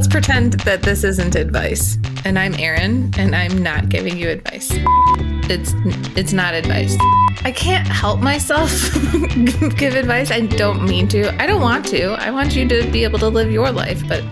[0.00, 1.98] let's pretend that this isn't advice.
[2.24, 4.70] And I'm Erin, and I'm not giving you advice.
[5.50, 5.74] It's
[6.16, 6.96] it's not advice.
[7.44, 8.70] I can't help myself
[9.76, 10.30] give advice.
[10.30, 11.38] I don't mean to.
[11.38, 12.12] I don't want to.
[12.12, 14.24] I want you to be able to live your life, but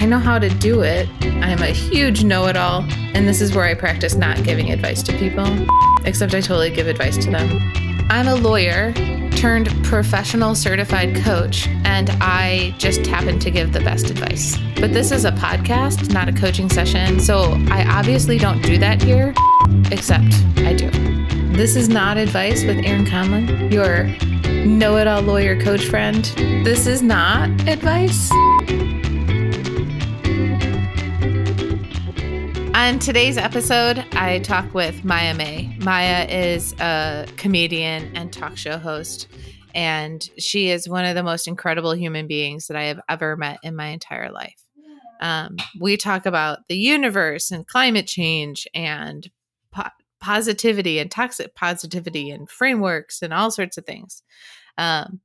[0.00, 1.08] I know how to do it.
[1.22, 2.84] I'm a huge know-it-all,
[3.14, 5.46] and this is where I practice not giving advice to people.
[6.04, 7.48] Except I totally give advice to them.
[8.10, 8.92] I'm a lawyer
[9.40, 14.58] turned professional certified coach, and I just happen to give the best advice.
[14.78, 19.02] But this is a podcast, not a coaching session, so I obviously don't do that
[19.02, 19.32] here,
[19.90, 20.90] except I do.
[21.56, 24.08] This is not advice with Erin Conlon, your
[24.66, 26.22] know it all lawyer coach friend.
[26.62, 28.30] This is not advice.
[32.80, 35.76] On today's episode, I talk with Maya May.
[35.80, 39.28] Maya is a comedian and talk show host,
[39.74, 43.58] and she is one of the most incredible human beings that I have ever met
[43.62, 44.64] in my entire life.
[45.20, 49.30] Um, we talk about the universe and climate change and
[49.70, 54.22] po- positivity and toxic positivity and frameworks and all sorts of things.
[54.78, 55.20] Um,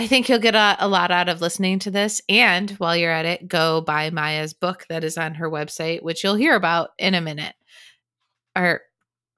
[0.00, 2.22] I think you'll get a, a, lot out of listening to this.
[2.26, 6.24] And while you're at it, go buy Maya's book that is on her website, which
[6.24, 7.54] you'll hear about in a minute
[8.56, 8.80] or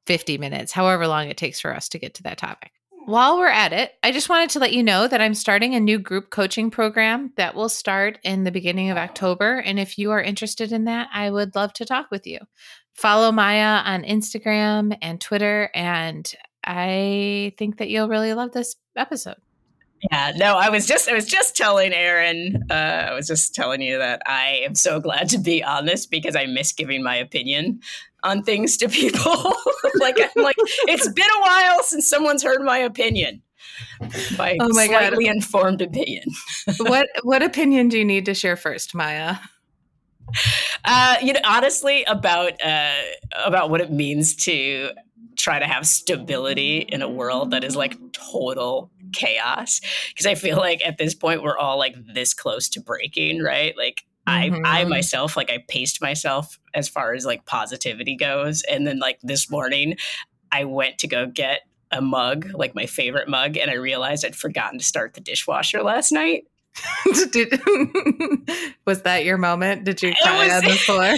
[0.06, 2.70] 50 minutes, however long it takes for us to get to that topic.
[3.06, 5.80] While we're at it, I just wanted to let you know that I'm starting a
[5.80, 9.56] new group coaching program that will start in the beginning of October.
[9.56, 12.38] And if you are interested in that, I would love to talk with you.
[12.94, 15.70] Follow Maya on Instagram and Twitter.
[15.74, 19.38] And I think that you'll really love this episode.
[20.10, 22.74] Yeah, no, I was just I was just telling Erin, uh,
[23.10, 26.34] I was just telling you that I am so glad to be on this because
[26.34, 27.80] I miss giving my opinion
[28.24, 29.54] on things to people.
[30.00, 30.56] like I'm like,
[30.88, 33.42] it's been a while since someone's heard my opinion.
[34.36, 35.36] My, oh my slightly God.
[35.36, 36.24] informed opinion.
[36.78, 39.36] what what opinion do you need to share first, Maya?
[40.84, 43.00] Uh, you know, honestly, about uh,
[43.44, 44.90] about what it means to
[45.36, 50.56] try to have stability in a world that is like total chaos because i feel
[50.56, 54.64] like at this point we're all like this close to breaking right like mm-hmm.
[54.64, 58.98] I I myself like I paced myself as far as like positivity goes and then
[58.98, 59.96] like this morning
[60.50, 64.36] I went to go get a mug like my favorite mug and I realized I'd
[64.36, 66.44] forgotten to start the dishwasher last night
[67.30, 67.60] did,
[68.86, 69.84] was that your moment?
[69.84, 71.14] Did you cry was, on the floor?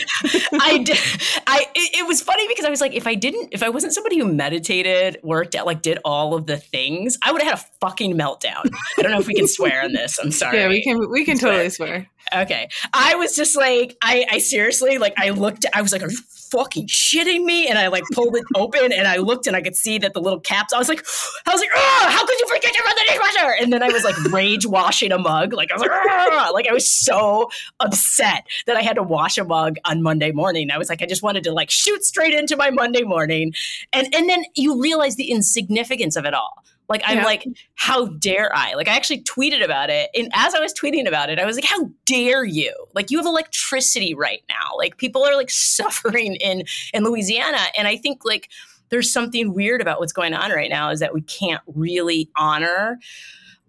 [0.60, 0.98] I did.
[1.46, 3.92] I it, it, was funny because I was like, if I didn't, if I wasn't
[3.92, 7.60] somebody who meditated, worked out, like did all of the things, I would have had
[7.60, 8.68] a fucking meltdown.
[8.98, 10.18] I don't know if we can swear on this.
[10.18, 10.58] I'm sorry.
[10.58, 11.10] Yeah, we can.
[11.10, 12.08] We can totally swear.
[12.32, 15.66] Okay, I was just like, I, I seriously like, I looked.
[15.72, 16.18] I was like, are you
[16.54, 17.66] fucking shitting me?
[17.68, 20.20] And I like pulled it open and I looked and I could see that the
[20.20, 21.04] little caps, I was like,
[21.46, 23.54] I was like, oh, how could you forget to run the dishwasher?
[23.60, 25.52] And then I was like rage washing a mug.
[25.52, 29.36] Like I was like, oh, like I was so upset that I had to wash
[29.36, 30.70] a mug on Monday morning.
[30.70, 33.52] I was like, I just wanted to like shoot straight into my Monday morning.
[33.92, 36.64] And and then you realize the insignificance of it all.
[36.88, 37.24] Like I'm yeah.
[37.24, 37.46] like,
[37.76, 38.74] how dare I?
[38.74, 40.10] Like I actually tweeted about it.
[40.14, 42.72] And as I was tweeting about it, I was like, how dare you?
[42.94, 44.76] Like you have electricity right now.
[44.76, 47.58] Like people are like suffering in in Louisiana.
[47.78, 48.50] And I think like
[48.90, 52.98] there's something weird about what's going on right now is that we can't really honor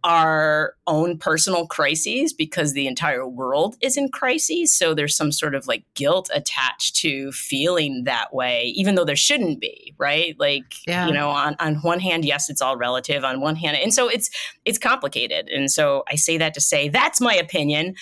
[0.06, 4.72] our own personal crises because the entire world is in crises.
[4.72, 9.16] So there's some sort of like guilt attached to feeling that way, even though there
[9.16, 10.40] shouldn't be, right?
[10.40, 11.08] Like, yeah.
[11.08, 13.78] you know, on, on one hand, yes, it's all relative on one hand.
[13.78, 14.30] And so it's
[14.64, 15.50] it's complicated.
[15.50, 17.96] And so I say that to say that's my opinion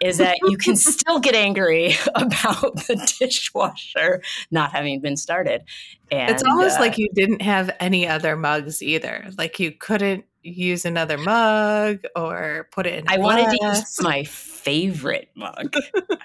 [0.00, 5.64] is that you can still get angry about the dishwasher not having been started.
[6.10, 9.28] And, it's almost uh, like you didn't have any other mugs either.
[9.36, 13.04] Like you couldn't use another mug or put it in.
[13.08, 15.74] I wanted to use my favorite mug.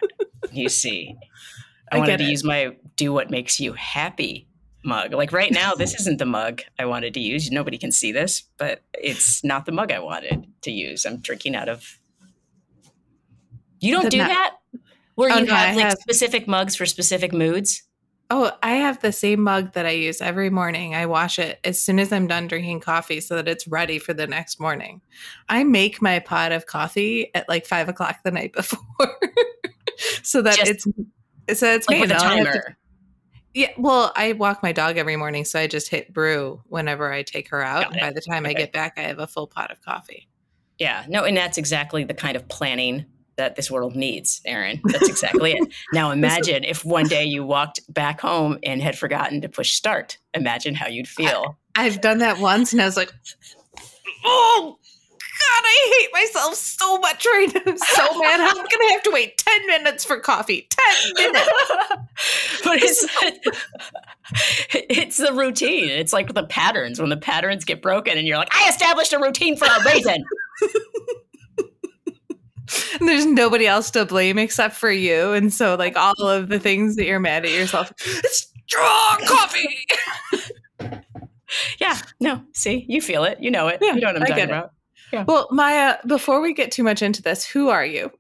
[0.51, 1.16] you see,
[1.91, 2.29] I, I wanted to it.
[2.29, 4.47] use my "Do What Makes You Happy"
[4.83, 5.13] mug.
[5.13, 7.51] Like right now, this isn't the mug I wanted to use.
[7.51, 11.06] Nobody can see this, but it's not the mug I wanted to use.
[11.06, 12.00] I'm drinking out of.
[13.80, 14.56] You don't do that,
[15.15, 15.97] where oh, you no, have like have...
[16.00, 17.83] specific mugs for specific moods.
[18.29, 20.94] Oh, I have the same mug that I use every morning.
[20.94, 24.13] I wash it as soon as I'm done drinking coffee so that it's ready for
[24.13, 25.01] the next morning.
[25.47, 28.81] I make my pot of coffee at like five o'clock the night before
[30.24, 32.09] so that Just, it's so it's like made.
[32.09, 32.53] with a timer.
[32.53, 32.75] To,
[33.53, 37.23] yeah, well, I walk my dog every morning, so I just hit brew whenever I
[37.23, 37.91] take her out.
[37.91, 38.51] And by the time okay.
[38.51, 40.27] I get back, I have a full pot of coffee.
[40.77, 43.06] Yeah, no, and that's exactly the kind of planning
[43.38, 44.81] that this world needs, Erin.
[44.86, 45.74] That's exactly it.
[45.94, 50.18] Now imagine if one day you walked back home and had forgotten to push start.
[50.34, 51.57] Imagine how you'd feel.
[51.75, 53.13] I, have done that once and I was like,
[54.25, 54.78] oh,
[55.38, 57.62] God, I hate myself so much right now.
[57.66, 58.39] I'm so mad.
[58.39, 60.68] I'm gonna have to wait 10 minutes for coffee.
[60.69, 61.50] 10 minutes.
[62.63, 63.06] but it's
[64.74, 65.90] it's the routine.
[65.90, 67.00] It's like the patterns.
[67.00, 70.24] When the patterns get broken and you're like, I established a routine for a reason.
[73.00, 75.34] and there's nobody else to blame except for you.
[75.34, 79.86] And so like all of the things that you're mad at yourself, it's strong coffee.
[81.80, 83.40] yeah, no, see, you feel it.
[83.42, 83.80] You know it.
[83.81, 84.72] Yeah, you know what I'm I talking about.
[85.12, 85.24] Yeah.
[85.25, 88.12] Well, Maya, before we get too much into this, who are you?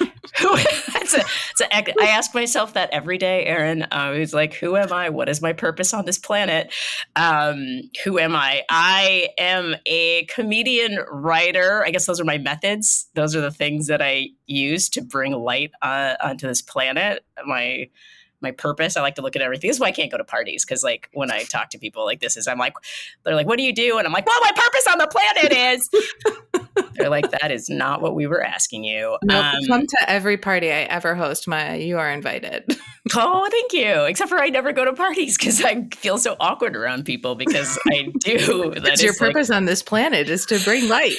[0.42, 1.20] That's a,
[1.50, 3.86] it's a, I ask myself that every day, Erin.
[3.90, 5.08] I was like, who am I?
[5.08, 6.72] What is my purpose on this planet?
[7.14, 8.62] Um, who am I?
[8.68, 11.84] I am a comedian writer.
[11.84, 13.08] I guess those are my methods.
[13.14, 17.24] Those are the things that I use to bring light uh, onto this planet.
[17.44, 17.88] My
[18.46, 18.96] my purpose.
[18.96, 19.68] I like to look at everything.
[19.68, 22.04] This is why I can't go to parties because, like, when I talk to people
[22.04, 22.74] like this, is I'm like,
[23.24, 25.52] they're like, "What do you do?" And I'm like, "Well, my purpose on the planet
[25.52, 25.88] is."
[26.94, 30.36] they're like, "That is not what we were asking you." No, Um, come to every
[30.36, 31.76] party I ever host, Maya.
[31.78, 32.64] You are invited.
[33.14, 34.02] Oh, thank you.
[34.02, 37.78] Except for I never go to parties because I feel so awkward around people because
[37.92, 38.70] I do.
[38.74, 41.14] That That's your is like- purpose on this planet is to bring light.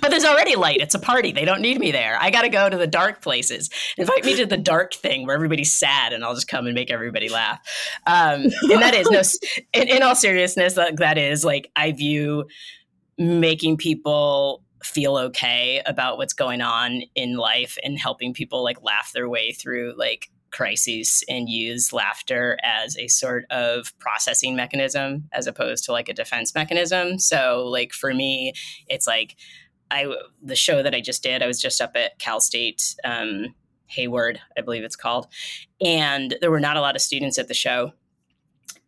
[0.00, 0.80] But there's already light.
[0.80, 1.32] It's a party.
[1.32, 2.16] They don't need me there.
[2.20, 3.70] I got to go to the dark places.
[3.96, 6.90] Invite me to the dark thing where everybody's sad, and I'll just come and make
[6.90, 7.60] everybody laugh.
[8.06, 9.22] Um, and that is no.
[9.72, 12.44] In, in all seriousness, that, that is like I view
[13.18, 19.12] making people feel okay about what's going on in life and helping people like laugh
[19.12, 25.48] their way through like crises and use laughter as a sort of processing mechanism as
[25.48, 27.18] opposed to like a defense mechanism.
[27.18, 28.52] So like for me,
[28.86, 29.36] it's like
[29.94, 33.54] I the show that I just did, I was just up at Cal State um,
[33.86, 35.28] Hayward, I believe it's called,
[35.80, 37.92] and there were not a lot of students at the show.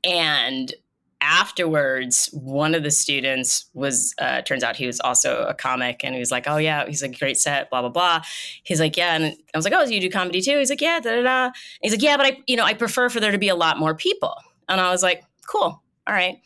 [0.05, 0.75] And
[1.21, 6.15] afterwards, one of the students was uh, turns out he was also a comic, and
[6.15, 8.23] he was like, "Oh yeah, he's like great set, blah blah blah."
[8.65, 10.81] He's like, "Yeah," and I was like, "Oh, so you do comedy too?" He's like,
[10.81, 11.51] "Yeah." Da da da.
[11.83, 13.79] He's like, "Yeah, but I, you know, I prefer for there to be a lot
[13.79, 14.35] more people."
[14.69, 16.39] And I was like, "Cool, all right."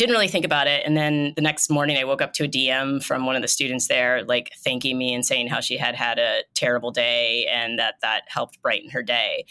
[0.00, 0.82] Didn't really think about it.
[0.86, 3.48] And then the next morning, I woke up to a DM from one of the
[3.48, 7.78] students there, like thanking me and saying how she had had a terrible day and
[7.78, 9.44] that that helped brighten her day.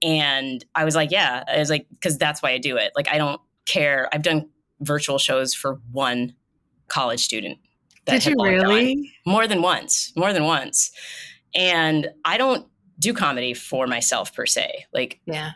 [0.00, 2.92] And I was like, yeah, I was like, because that's why I do it.
[2.96, 4.08] Like, I don't care.
[4.10, 4.48] I've done
[4.80, 6.34] virtual shows for one
[6.88, 7.58] college student.
[8.06, 9.12] Did you had all gone really?
[9.26, 10.92] more than once, more than once.
[11.54, 12.66] And I don't
[12.98, 14.86] do comedy for myself per se.
[14.94, 15.50] Like Yeah.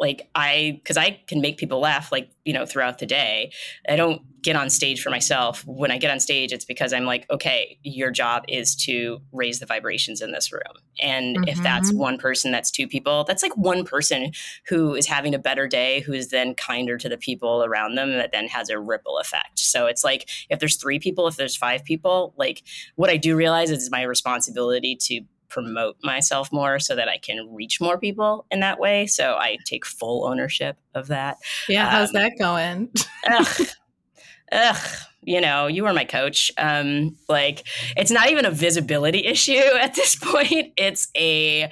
[0.00, 3.52] Like I because I can make people laugh like you know throughout the day.
[3.88, 5.62] I don't get on stage for myself.
[5.66, 9.60] When I get on stage, it's because I'm like, okay, your job is to raise
[9.60, 10.62] the vibrations in this room.
[11.02, 11.98] And if that's Mhm.
[11.98, 13.24] one person, that's two people.
[13.24, 14.32] That's like one person
[14.66, 18.12] who is having a better day, who is then kinder to the people around them,
[18.14, 19.58] that then has a ripple effect.
[19.58, 22.62] So it's like if there's three people, if there's five people, like
[22.96, 25.20] what I do realize is my responsibility to
[25.50, 29.06] promote myself more so that I can reach more people in that way.
[29.06, 31.36] So I take full ownership of that.
[31.68, 31.90] Yeah.
[31.90, 32.88] How's Um, that going?
[33.30, 33.66] Ugh.
[34.52, 34.88] Ugh.
[35.22, 36.50] You know, you were my coach.
[36.56, 37.66] Um, like
[37.96, 40.72] it's not even a visibility issue at this point.
[40.78, 41.68] It's a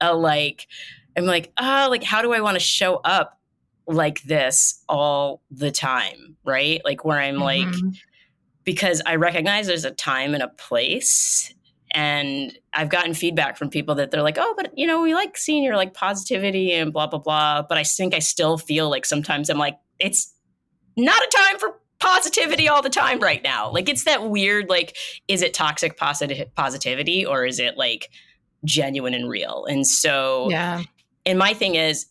[0.00, 0.68] a like
[1.16, 3.38] I'm like, oh, like how do I want to show up
[3.88, 6.36] like this all the time?
[6.44, 6.80] Right?
[6.84, 7.96] Like where I'm like Mhm.
[8.64, 11.52] because I recognize there's a time and a place.
[11.92, 15.36] And I've gotten feedback from people that they're like, oh, but you know, we like
[15.36, 17.62] seeing your like positivity and blah, blah, blah.
[17.62, 20.32] But I think I still feel like sometimes I'm like, it's
[20.96, 23.70] not a time for positivity all the time right now.
[23.70, 24.96] Like it's that weird, like,
[25.28, 28.08] is it toxic posit- positivity or is it like
[28.64, 29.66] genuine and real?
[29.66, 30.82] And so, yeah.
[31.26, 32.06] and my thing is,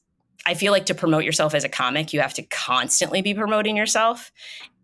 [0.45, 3.77] I feel like to promote yourself as a comic, you have to constantly be promoting
[3.77, 4.31] yourself.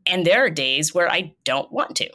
[0.05, 2.09] And there are days where I don't want to.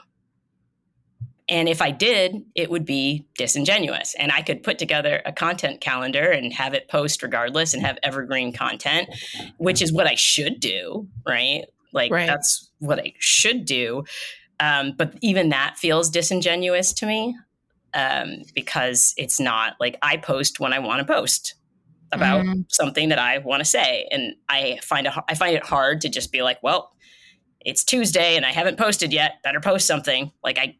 [1.52, 4.14] And if I did, it would be disingenuous.
[4.18, 7.98] And I could put together a content calendar and have it post regardless and have
[8.02, 9.10] evergreen content,
[9.58, 11.66] which is what I should do, right?
[11.92, 12.26] Like Right.
[12.26, 14.04] that's what I should do.
[14.60, 17.36] Um, but even that feels disingenuous to me
[17.92, 21.54] um, because it's not like I post when I want to post
[22.12, 22.64] about Mhm.
[22.68, 26.08] something that I want to say, and I find it I find it hard to
[26.08, 26.90] just be like, well,
[27.60, 29.42] it's Tuesday and I haven't posted yet.
[29.44, 30.32] Better post something.
[30.42, 30.76] Like I,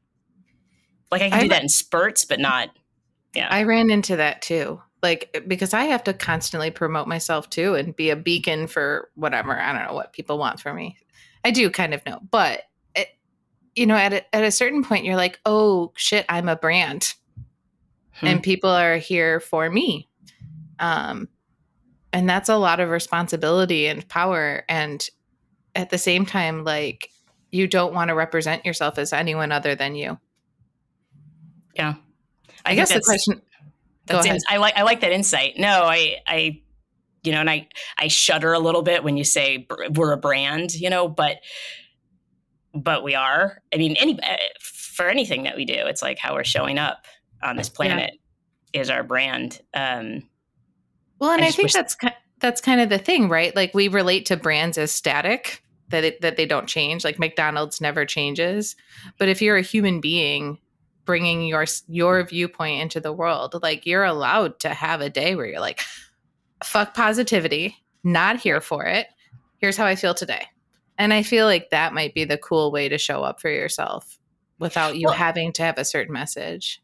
[1.12, 2.70] like I can I- do that in spurts, but not.
[3.34, 4.82] Yeah, I ran into that too.
[5.02, 9.58] Like because I have to constantly promote myself too and be a beacon for whatever.
[9.58, 10.96] I don't know what people want from me.
[11.44, 12.62] I do kind of know, but
[12.94, 13.08] it,
[13.74, 17.14] you know, at a, at a certain point, you're like, oh shit, I'm a brand,
[18.20, 18.26] Hmm.
[18.26, 20.08] and people are here for me.
[20.78, 21.28] Um,
[22.12, 24.64] and that's a lot of responsibility and power.
[24.68, 25.08] And
[25.74, 27.10] at the same time, like
[27.50, 30.18] you don't want to represent yourself as anyone other than you.
[31.74, 31.94] Yeah.
[32.64, 33.42] I, guess the question.
[34.06, 35.54] That's in- I like I like that insight.
[35.58, 36.62] No, I I
[37.22, 40.74] you know, and I I shudder a little bit when you say we're a brand,
[40.74, 41.38] you know, but
[42.74, 43.62] but we are.
[43.72, 47.06] I mean, any uh, for anything that we do, it's like how we're showing up
[47.42, 48.12] on this planet
[48.72, 49.60] is our brand.
[49.74, 50.28] Um,
[51.18, 52.08] Well, and I I, think that's ki-
[52.40, 53.54] that's kind of the thing, right?
[53.54, 57.04] Like we relate to brands as static that it, that they don't change.
[57.04, 58.76] Like McDonald's never changes,
[59.18, 60.58] but if you're a human being
[61.04, 65.46] bringing your your viewpoint into the world, like you're allowed to have a day where
[65.46, 65.80] you're like,
[66.64, 69.06] "Fuck positivity, not here for it.
[69.58, 70.46] Here's how I feel today."
[70.98, 74.18] And I feel like that might be the cool way to show up for yourself
[74.58, 76.81] without you Well- having to have a certain message.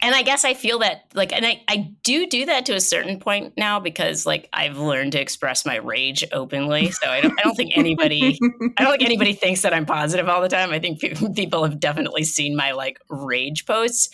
[0.00, 2.80] And I guess I feel that like, and I, I do do that to a
[2.80, 6.90] certain point now because like I've learned to express my rage openly.
[6.90, 8.38] So I don't, I don't think anybody,
[8.76, 10.70] I don't think anybody thinks that I'm positive all the time.
[10.72, 14.08] I think pe- people have definitely seen my like rage posts.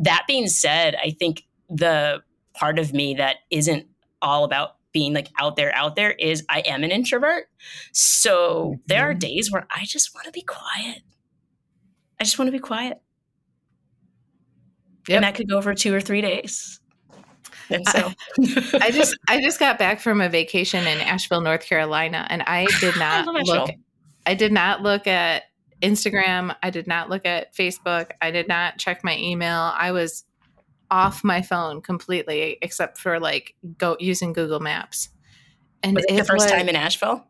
[0.00, 2.22] That being said, I think the
[2.54, 3.86] part of me that isn't
[4.20, 7.44] all about being like out there, out there is I am an introvert.
[7.92, 9.20] So there are Mhm.
[9.20, 11.02] days where I just want to be quiet.
[12.20, 13.00] I just want to be quiet.
[15.08, 15.16] Yep.
[15.16, 16.80] And that could go for two or three days.
[17.70, 18.12] And so
[18.80, 22.66] I just I just got back from a vacation in Asheville, North Carolina, and I
[22.80, 23.70] did not love look.
[24.26, 25.44] I did not look at
[25.82, 26.54] Instagram.
[26.62, 28.10] I did not look at Facebook.
[28.20, 29.72] I did not check my email.
[29.74, 30.24] I was
[30.90, 35.10] off my phone completely, except for like go using Google Maps.
[35.82, 37.26] And was it the first was, time in Asheville?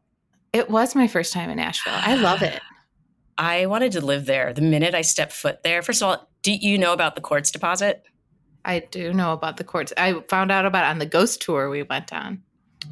[0.52, 1.94] It was my first time in Asheville.
[1.96, 2.60] I love it.
[3.38, 4.52] I wanted to live there.
[4.52, 7.50] The minute I stepped foot there, first of all, do you know about the quartz
[7.50, 8.06] deposit?
[8.64, 9.92] I do know about the quartz.
[9.98, 12.42] I found out about it on the ghost tour we went on.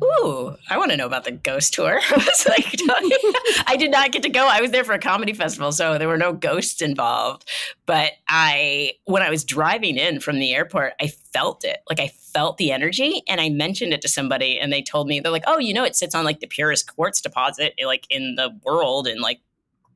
[0.03, 1.99] Ooh, I want to know about the ghost tour.
[2.11, 2.67] I was like,
[3.67, 4.47] I did not get to go.
[4.47, 7.49] I was there for a comedy festival, so there were no ghosts involved.
[7.87, 11.79] But I, when I was driving in from the airport, I felt it.
[11.89, 15.19] Like I felt the energy, and I mentioned it to somebody, and they told me
[15.19, 18.35] they're like, "Oh, you know, it sits on like the purest quartz deposit, like in
[18.35, 19.41] the world, and like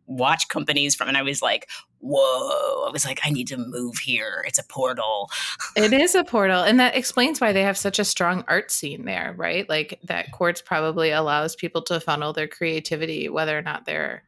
[0.06, 1.68] watch companies from." And I was like,
[2.00, 4.44] "Whoa!" I was like, "I need to move here.
[4.46, 5.30] It's a portal."
[5.76, 9.04] It is a portal, and that explains why they have such a strong art scene
[9.04, 9.68] there, right?
[9.68, 14.24] Like that quartz probably allows people to funnel their creativity, whether or not they're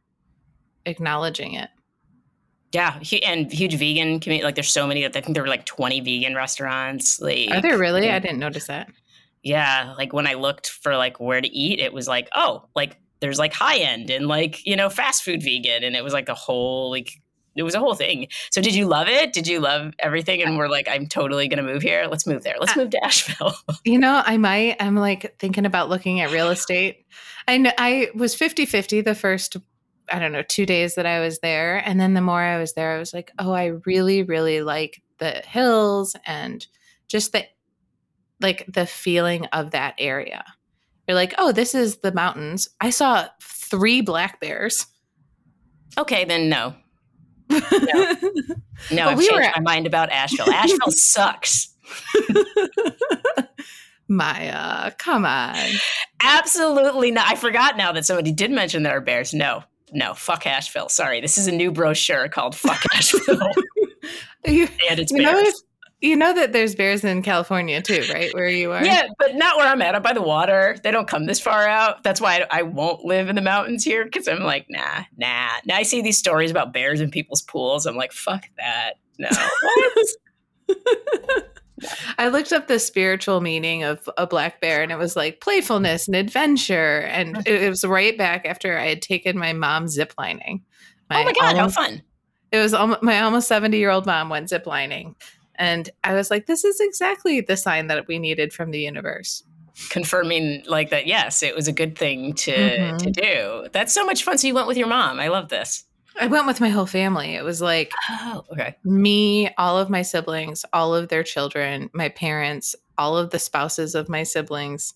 [0.85, 1.69] acknowledging it.
[2.71, 4.43] Yeah, and huge vegan community.
[4.43, 5.01] Like, there's so many.
[5.03, 7.21] That I think there were like 20 vegan restaurants.
[7.21, 8.05] Like, Are there really?
[8.07, 8.15] yeah.
[8.15, 8.89] I didn't notice that.
[9.43, 12.95] yeah like when i looked for like where to eat it was like oh like
[13.19, 16.29] there's like high end and like you know fast food vegan and it was like
[16.29, 17.19] a whole like
[17.55, 20.57] it was a whole thing so did you love it did you love everything and
[20.57, 23.53] we're like i'm totally gonna move here let's move there let's move to asheville
[23.85, 24.77] You know, I might.
[24.79, 27.05] I'm like thinking about looking at real estate.
[27.47, 29.57] I know I was 50 50 the first,
[30.09, 31.77] I don't know, two days that I was there.
[31.77, 35.01] And then the more I was there, I was like, oh, I really, really like
[35.17, 36.65] the hills and
[37.07, 37.45] just the
[38.39, 40.43] like the feeling of that area.
[41.07, 42.69] You're like, oh, this is the mountains.
[42.79, 44.87] I saw three black bears.
[45.97, 46.73] okay then no
[47.61, 49.05] no.
[49.05, 50.49] But i've we changed my mind about asheville.
[50.51, 51.69] Asheville sucks.
[54.09, 55.55] Maya, come on.
[56.21, 57.27] absolutely not.
[57.27, 59.33] I forgot now that somebody did mention there are bears.
[59.33, 59.63] No.
[59.91, 60.13] No.
[60.13, 60.89] Fuck asheville.
[60.89, 61.21] Sorry.
[61.21, 63.39] This is a new brochure called fuck asheville.
[64.45, 65.47] You, and it's you know, bears.
[65.49, 65.55] if-
[66.03, 68.33] you know that there's bears in California too, right?
[68.33, 68.83] Where you are.
[68.83, 69.95] Yeah, but not where I'm at.
[69.95, 70.75] I'm by the water.
[70.83, 72.03] They don't come this far out.
[72.03, 75.49] That's why I, I won't live in the mountains here because I'm like, nah, nah.
[75.65, 77.85] Now I see these stories about bears in people's pools.
[77.85, 78.95] I'm like, fuck that.
[79.17, 79.29] No.
[79.61, 81.47] What?
[82.17, 86.07] I looked up the spiritual meaning of a black bear and it was like playfulness
[86.07, 86.99] and adventure.
[86.99, 87.41] And mm-hmm.
[87.45, 90.63] it, it was right back after I had taken my mom ziplining.
[91.11, 92.01] oh my God, how fun.
[92.51, 95.15] It was almost, my almost 70 year old mom went ziplining.
[95.55, 99.43] And I was like, this is exactly the sign that we needed from the universe.
[99.89, 102.97] Confirming like that, yes, it was a good thing to, Mhm.
[102.99, 103.67] to do.
[103.71, 104.37] That's so much fun.
[104.37, 105.19] So you went with your mom.
[105.19, 105.83] I love this.
[106.19, 107.33] I went with my whole family.
[107.35, 108.75] It was like Oh, okay.
[108.83, 113.95] me, all of my siblings, all of their children, my parents, all of the spouses
[113.95, 114.93] of my siblings.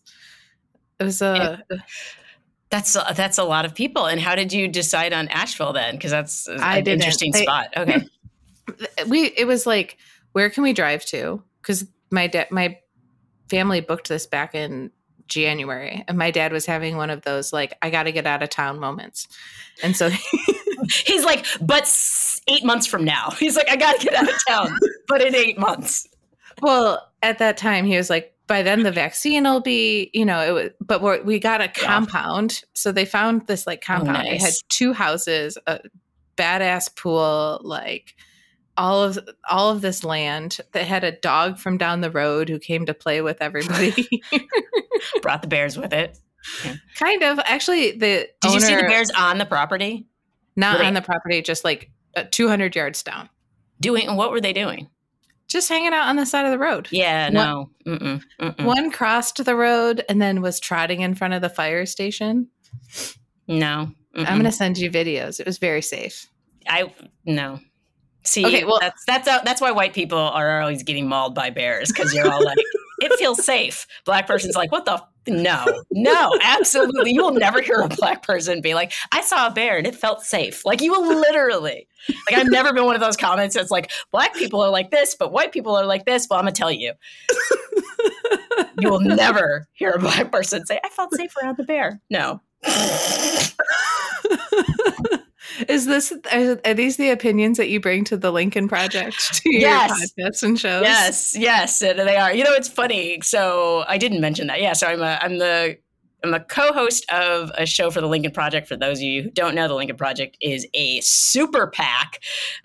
[0.99, 1.63] It was a
[2.69, 4.05] That's a, that's a lot of people.
[4.07, 5.95] And how did you decide on Asheville then?
[5.95, 7.01] Because that's an I didn't.
[7.01, 7.67] interesting I- spot.
[7.77, 8.01] Okay.
[9.07, 9.97] we it was like
[10.33, 11.41] where can we drive to?
[11.61, 12.77] Because my dad my
[13.49, 14.91] family booked this back in
[15.27, 18.49] january and my dad was having one of those like i gotta get out of
[18.49, 19.27] town moments.
[19.83, 20.09] And so
[20.89, 21.91] He's like, but
[22.47, 23.31] eight months from now.
[23.39, 26.07] He's like, I gotta get out of town, but in eight months.
[26.61, 30.39] well at that time he was like by then the vaccine will be you know
[30.39, 32.63] it was but we're, we got a compound.
[32.73, 34.27] So they found this like oh, compound.
[34.27, 35.79] It had two houses a
[36.35, 38.15] badass pool like
[38.77, 39.19] all of
[39.49, 42.93] all of this land that had a dog from down the road who came to
[42.93, 44.07] play with everybody.
[45.21, 46.17] Brought the bears with it.
[46.95, 47.39] kind of.
[47.39, 50.05] Actually, the Did you see the bears on the property?
[50.55, 53.29] not on the property, just like uh, 200 yards down,
[53.79, 54.89] Doing what were they doing?
[55.47, 56.89] just hanging out on the side of the road.
[56.91, 57.69] Yeah, no.
[57.85, 58.65] Mm-mm, mm-mm.
[58.65, 62.49] One crossed the road and then was trotting in front of the fire station.
[63.47, 63.91] No.
[64.13, 65.39] I'm going to send you videos.
[65.39, 66.27] It was very safe.
[66.67, 66.93] I
[67.25, 67.59] no.
[68.27, 71.49] See, Okay, well- that's that's uh, that's why white people are always getting mauled by
[71.49, 72.57] bears because you're all like,
[72.99, 73.87] it feels safe.
[74.05, 74.95] Black person's like, what the?
[74.95, 75.03] F-?
[75.29, 77.11] No, no, absolutely.
[77.11, 79.93] You will never hear a black person be like, I saw a bear and it
[79.95, 80.65] felt safe.
[80.65, 81.87] Like you will literally.
[82.29, 85.15] Like I've never been one of those comments that's like, black people are like this,
[85.15, 86.27] but white people are like this.
[86.29, 86.93] Well, I'm gonna tell you,
[88.79, 92.01] you will never hear a black person say, I felt safe around the bear.
[92.09, 92.41] No.
[95.67, 100.11] Is this are, these the opinions that you bring to the Lincoln Project to Yes.
[100.17, 100.83] your podcasts and shows?
[100.83, 102.33] Yes, yes, they are.
[102.33, 103.19] You know, it's funny.
[103.21, 104.61] So I didn't mention that.
[104.61, 105.77] Yeah, so I'm a, I'm the
[106.23, 108.67] I'm a co-host of a show for the Lincoln Project.
[108.67, 112.19] For those of you who don't know, the Lincoln Project is a super PAC.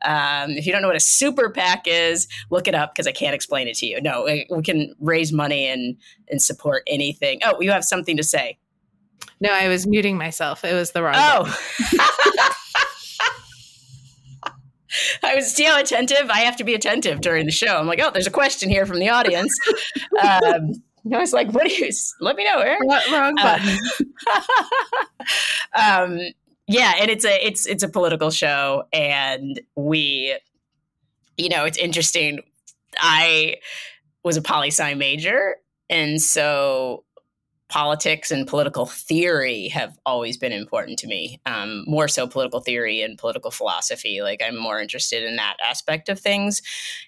[0.05, 3.13] Um, if you don't know what a super PAC is, look it up because I
[3.13, 4.01] can't explain it to you.
[4.01, 5.97] No, we we can raise money and
[6.31, 7.41] and support anything.
[7.45, 8.59] Oh, you have something to say?
[9.41, 10.65] No, I was muting myself.
[10.65, 11.15] It was the wrong.
[11.17, 11.59] Oh.
[15.23, 16.31] I was see how attentive.
[16.31, 17.77] I have to be attentive during the show.
[17.77, 19.55] I'm like, oh, there's a question here from the audience.
[20.23, 20.83] Um,
[21.13, 21.91] I was like, what do you?
[22.21, 22.89] Let me know, Erin.
[22.89, 23.79] Wrong- wrong Uh, button.
[25.75, 26.19] um,
[26.69, 30.37] yeah, and it's a it's it's a political show, and we,
[31.37, 32.41] you know, it's interesting.
[32.99, 33.57] I
[34.23, 35.57] was a poli sci major,
[35.91, 37.05] and so
[37.73, 41.41] politics and political theory have always been important to me.
[41.47, 44.21] Um, more so, political theory and political philosophy.
[44.21, 46.61] Like I'm more interested in that aspect of things,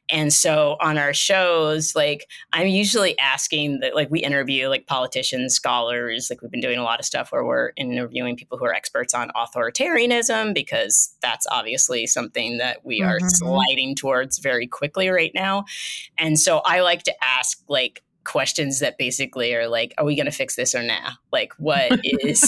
[0.08, 5.54] and so on our shows, like I'm usually asking that, like we interview like politicians,
[5.54, 6.28] scholars.
[6.30, 9.12] Like we've been doing a lot of stuff where we're interviewing people who are experts
[9.12, 13.30] on authoritarianism because that's obviously something that we are Mhm.
[13.30, 15.66] sliding towards very quickly right now.
[16.16, 20.26] And so I like to ask like questions that basically are like, are we going
[20.26, 21.12] to fix this or nah?
[21.32, 22.40] Like, what is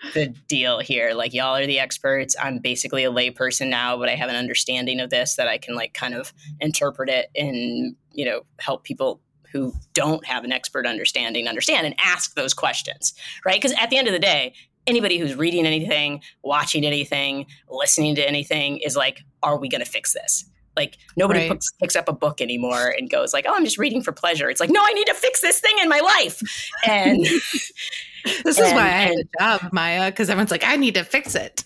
[0.14, 1.12] the deal here?
[1.14, 2.34] Like, y'all are the experts.
[2.40, 5.74] I'm basically a layperson now, but I have an understanding of this that I can
[5.74, 9.20] like kind of interpret it and, you know, help people
[9.52, 13.60] who don't have an expert understanding understand and ask those questions, right?
[13.60, 14.54] Because at the end of the day,
[14.86, 19.90] anybody who's reading anything, watching anything, listening to anything is like, are we going to
[19.90, 20.44] fix this?
[20.76, 21.50] Like nobody Right.
[21.50, 24.48] picks, picks up a book anymore and goes like, "Oh, I'm just reading for pleasure."
[24.48, 26.40] It's like, "No, I need to fix this thing in my life."
[26.86, 27.24] And
[28.44, 31.34] This is why I had a job, Maya, because everyone's like, I need to fix
[31.34, 31.64] it.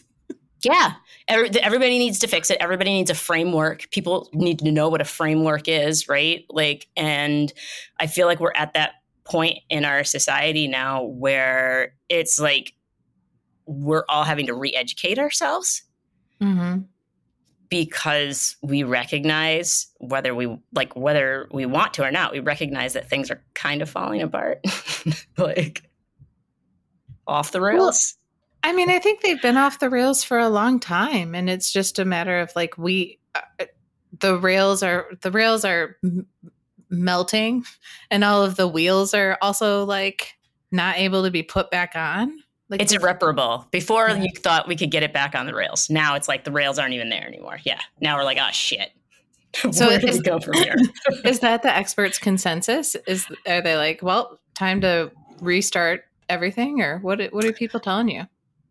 [0.62, 0.94] Yeah.
[1.28, 2.56] Every, everybody needs to fix it.
[2.60, 3.90] Everybody needs a framework.
[3.90, 6.44] People need to know what a framework is, right?
[6.48, 7.52] Like, and
[8.00, 8.92] I feel like we're at that
[9.24, 12.72] point in our society now where it's like
[13.66, 15.82] we're all having to re educate ourselves
[16.40, 16.82] Mm-hmm.
[17.68, 23.08] Because we recognize whether we like whether we want to or not we recognize that
[23.08, 24.64] things are kind of falling apart
[25.38, 25.82] like
[27.26, 28.16] off the rails
[28.66, 31.72] I mean, I think they've been off the rails for a long time, and it's
[31.72, 33.66] just a matter of like we, uh,
[34.18, 36.26] the rails are the rails are m-
[36.90, 37.64] melting,
[38.10, 40.34] and all of the wheels are also like
[40.72, 42.36] not able to be put back on.
[42.68, 44.16] Like it's irreparable before Yeah.
[44.22, 46.78] you thought we could get it back on the rails now it's like the rails
[46.78, 48.90] aren't even there anymore yeah now we're like oh shit
[49.72, 50.74] So where do is- we go from here
[51.24, 52.94] is that the experts' consensus?
[53.06, 57.20] Is are they like, well, time to restart everything, or what?
[57.32, 58.24] What are people telling you?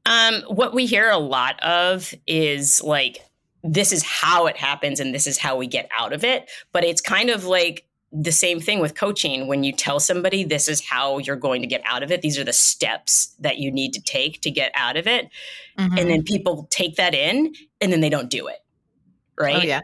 [0.06, 3.18] Um, what we hear a lot of is like,
[3.64, 6.52] this is how it happens and this is how we get out of it.
[6.72, 9.48] But it's kind of like the same thing with coaching.
[9.48, 12.38] When you tell somebody this is how you're going to get out of it, these
[12.40, 15.30] are the steps that you need to take to get out of it.
[15.78, 16.00] Mhm.
[16.00, 18.60] And then people take that in and then they don't do it.
[19.38, 19.56] Right.
[19.56, 19.82] oh yeah,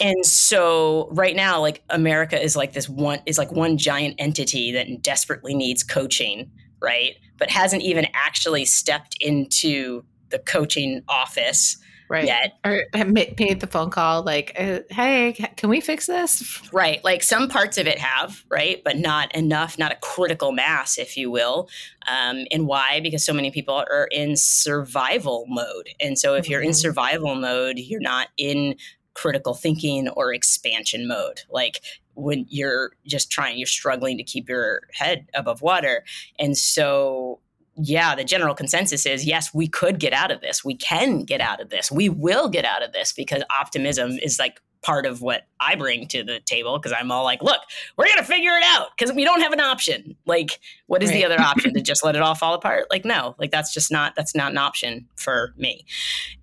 [0.00, 4.72] And so right now, like America is like this one is like one giant entity
[4.72, 7.14] that desperately needs coaching, right?
[7.38, 11.76] But hasn't even actually stepped into the coaching office
[12.08, 12.24] right.
[12.24, 12.58] yet.
[12.64, 16.60] Or have made the phone call like, uh, hey, can we fix this?
[16.72, 17.02] Right.
[17.02, 18.82] Like some parts of it have, right?
[18.84, 21.68] But not enough, not a critical mass, if you will.
[22.06, 23.00] Um, and why?
[23.00, 25.88] Because so many people are in survival mode.
[26.00, 26.76] And so if you're in Mhm.
[26.76, 28.76] survival mode, you're not in
[29.14, 31.40] critical thinking or expansion mode.
[31.50, 31.80] Like
[32.14, 36.04] when you're just trying, you're struggling to keep your head above water.
[36.38, 37.40] And so,
[37.80, 40.64] yeah, the general consensus is yes, we could get out of this.
[40.64, 41.90] We can get out of this.
[41.90, 46.06] We will get out of this because optimism is like part of what I bring
[46.08, 47.60] to the table because I'm all like, look,
[47.96, 50.16] we're gonna figure it out because we don't have an option.
[50.24, 51.16] Like, what is right.
[51.16, 52.86] the other option to just let it all fall apart?
[52.90, 55.84] Like, no, like that's just not that's not an option for me.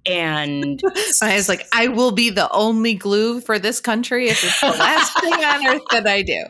[0.06, 0.82] And
[1.22, 4.68] I was like, I will be the only glue for this country if it's the
[4.68, 6.46] last thing on earth that I do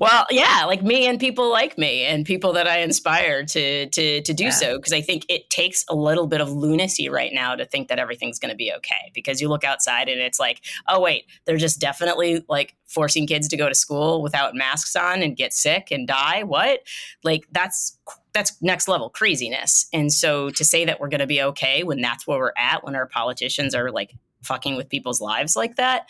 [0.00, 4.20] well, yeah, like me and people like me and people that I inspire to to
[4.22, 4.50] to do yeah.
[4.50, 7.88] so because I think it takes a little bit of lunacy right now to think
[7.88, 11.24] that everything's going to be okay because you look outside and it's like, oh wait,
[11.44, 15.52] they're just definitely like forcing kids to go to school without masks on and get
[15.52, 16.42] sick and die.
[16.42, 16.80] What?
[17.24, 17.98] Like that's
[18.32, 19.86] that's next level craziness.
[19.92, 22.84] And so to say that we're going to be okay when that's where we're at
[22.84, 26.06] when our politicians are like fucking with people's lives like that,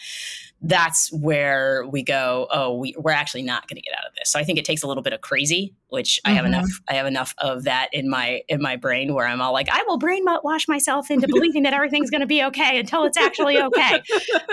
[0.62, 4.30] that's where we go, oh, we, we're actually not going to get out of this.
[4.30, 6.32] So I think it takes a little bit of crazy, which mm-hmm.
[6.32, 6.68] I have enough.
[6.88, 9.82] I have enough of that in my in my brain where I'm all like, I
[9.86, 14.02] will brainwash myself into believing that everything's going to be okay until it's actually okay.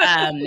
[0.06, 0.42] Um,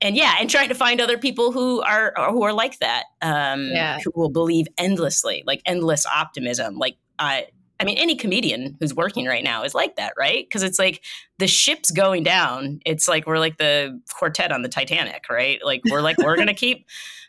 [0.00, 3.66] and yeah, and trying to find other people who are who are like that, um,
[3.66, 3.98] yeah.
[4.04, 6.76] who will believe endlessly, like endless optimism.
[6.76, 7.48] Like I,
[7.80, 10.46] I mean, any comedian who's working right now is like that, right?
[10.46, 11.02] Because it's like
[11.38, 12.80] the ship's going down.
[12.84, 15.58] It's like we're like the quartet on the Titanic, right?
[15.64, 16.86] Like we're like we're gonna keep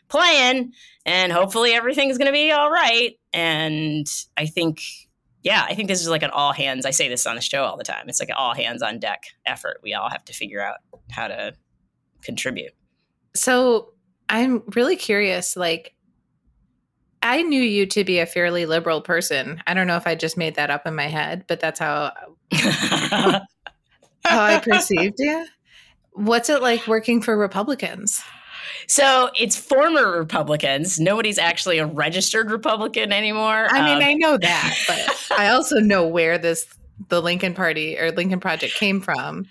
[0.08, 0.72] playing,
[1.06, 3.14] and hopefully everything's gonna be all right.
[3.32, 4.82] And I think,
[5.42, 6.84] yeah, I think this is like an all hands.
[6.84, 8.08] I say this on the show all the time.
[8.08, 9.80] It's like an all hands on deck effort.
[9.82, 10.76] We all have to figure out
[11.10, 11.54] how to
[12.22, 12.72] contribute.
[13.34, 13.94] So
[14.28, 15.94] I'm really curious, like
[17.22, 19.62] I knew you to be a fairly liberal person.
[19.66, 22.12] I don't know if I just made that up in my head, but that's how
[22.52, 23.40] how
[24.24, 25.46] I perceived you.
[26.12, 28.22] What's it like working for Republicans?
[28.88, 30.98] So it's former Republicans.
[30.98, 33.66] Nobody's actually a registered Republican anymore.
[33.70, 36.66] I mean, um, I know that, but I also know where this
[37.08, 39.46] the Lincoln Party or Lincoln Project came from.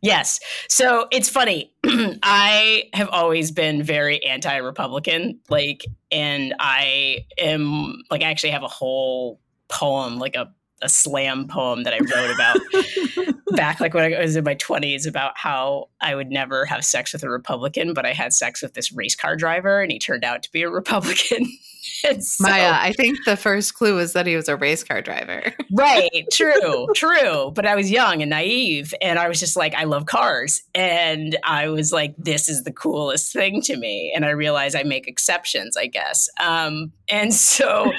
[0.00, 0.40] Yes.
[0.68, 1.72] So it's funny.
[2.22, 5.40] I have always been very anti Republican.
[5.48, 11.48] Like, and I am, like, I actually have a whole poem, like a, a slam
[11.48, 15.88] poem that I wrote about back, like, when I was in my 20s about how
[16.00, 19.16] I would never have sex with a Republican, but I had sex with this race
[19.16, 21.46] car driver and he turned out to be a Republican.
[22.20, 25.52] so, Maya, I think the first clue was that he was a race car driver.
[25.72, 26.26] right.
[26.32, 26.88] True.
[26.94, 27.52] True.
[27.54, 28.94] But I was young and naive.
[29.00, 30.62] And I was just like, I love cars.
[30.74, 34.12] And I was like, this is the coolest thing to me.
[34.14, 36.28] And I realized I make exceptions, I guess.
[36.40, 37.92] Um, and so,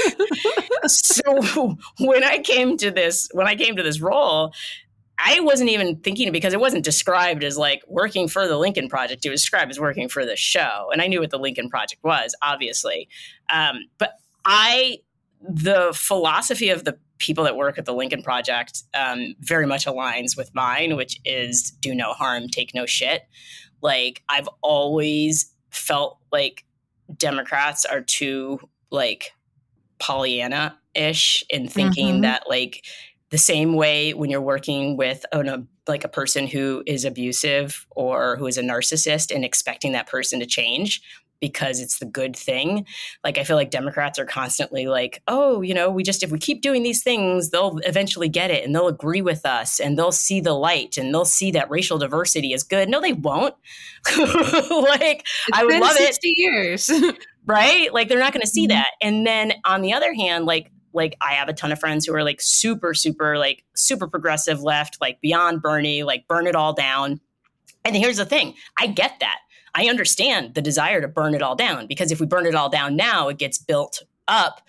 [0.86, 4.52] so when I came to this, when I came to this role,
[5.18, 9.26] I wasn't even thinking because it wasn't described as like working for the Lincoln Project.
[9.26, 10.88] It was described as working for the show.
[10.92, 13.08] And I knew what the Lincoln Project was, obviously.
[13.52, 14.12] Um, but
[14.44, 14.98] I,
[15.40, 20.36] the philosophy of the people that work at the Lincoln Project um, very much aligns
[20.36, 23.22] with mine, which is do no harm, take no shit.
[23.82, 26.64] Like, I've always felt like
[27.16, 29.32] Democrats are too, like,
[29.98, 32.20] Pollyanna ish in thinking mm-hmm.
[32.22, 32.84] that, like,
[33.30, 38.36] the same way when you're working with a like a person who is abusive or
[38.36, 41.02] who is a narcissist and expecting that person to change
[41.40, 42.84] because it's the good thing.
[43.22, 46.38] Like I feel like Democrats are constantly like, "Oh, you know, we just if we
[46.38, 50.12] keep doing these things, they'll eventually get it and they'll agree with us and they'll
[50.12, 53.54] see the light and they'll see that racial diversity is good." No, they won't.
[54.18, 56.38] like it's I would love 60 it.
[56.38, 56.90] years.
[57.46, 57.92] right?
[57.92, 58.76] Like they're not going to see mm-hmm.
[58.76, 58.90] that.
[59.00, 62.14] And then on the other hand, like like I have a ton of friends who
[62.14, 66.74] are like super, super, like super progressive left, like beyond Bernie, like burn it all
[66.74, 67.20] down.
[67.84, 69.38] And here's the thing I get that.
[69.74, 72.68] I understand the desire to burn it all down because if we burn it all
[72.68, 74.60] down now, it gets built up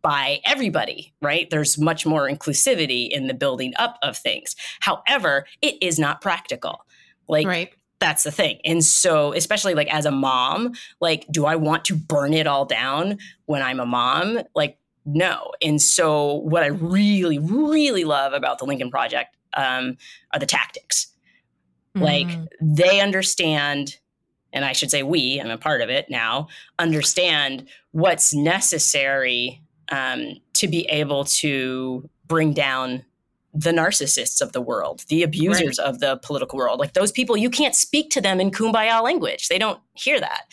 [0.00, 1.50] by everybody, right?
[1.50, 4.56] There's much more inclusivity in the building up of things.
[4.80, 6.86] However, it is not practical.
[7.28, 8.58] Like, right that's the thing.
[8.64, 12.64] And so, especially like as a mom, like, do I want to burn it all
[12.64, 14.40] down when I'm a mom?
[14.56, 15.52] Like, no.
[15.60, 19.96] And so, what I really, really love about the Lincoln Project um,
[20.32, 21.08] are the tactics.
[21.96, 22.04] Mm-hmm.
[22.04, 23.98] Like, they understand,
[24.52, 30.36] and I should say we, I'm a part of it now, understand what's necessary um,
[30.54, 33.04] to be able to bring down
[33.54, 35.86] the narcissists of the world, the abusers right.
[35.86, 36.80] of the political world.
[36.80, 39.48] Like those people, you can't speak to them in kumbaya language.
[39.48, 40.44] They don't hear that.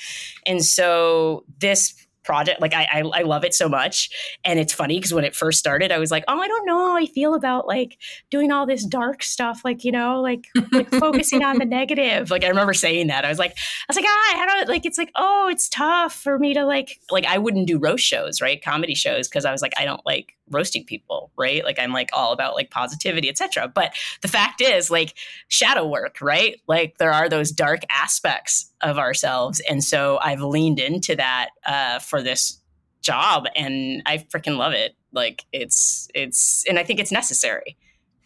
[0.45, 2.61] And so, this project.
[2.61, 4.09] Like I, I, I love it so much.
[4.43, 6.77] And it's funny because when it first started, I was like, oh, I don't know
[6.77, 7.97] how I feel about like
[8.29, 12.29] doing all this dark stuff, like, you know, like, like focusing on the negative.
[12.29, 13.25] Like I remember saying that.
[13.25, 16.13] I was like, I was like, ah, I don't like it's like, oh, it's tough
[16.13, 18.61] for me to like like I wouldn't do roast shows, right?
[18.63, 21.63] Comedy shows, because I was like, I don't like roasting people, right?
[21.63, 23.67] Like I'm like all about like positivity, etc.
[23.67, 25.15] But the fact is like
[25.47, 26.59] shadow work, right?
[26.67, 29.61] Like there are those dark aspects of ourselves.
[29.69, 32.59] And so I've leaned into that uh, for this
[33.01, 34.95] job and I freaking love it.
[35.11, 37.77] Like it's it's and I think it's necessary.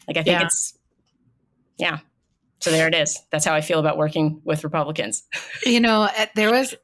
[0.08, 0.46] Like I think yeah.
[0.46, 0.78] it's
[1.78, 2.00] yeah.
[2.60, 3.20] So there it is.
[3.30, 5.24] That's how I feel about working with Republicans.
[5.66, 6.76] you know, there was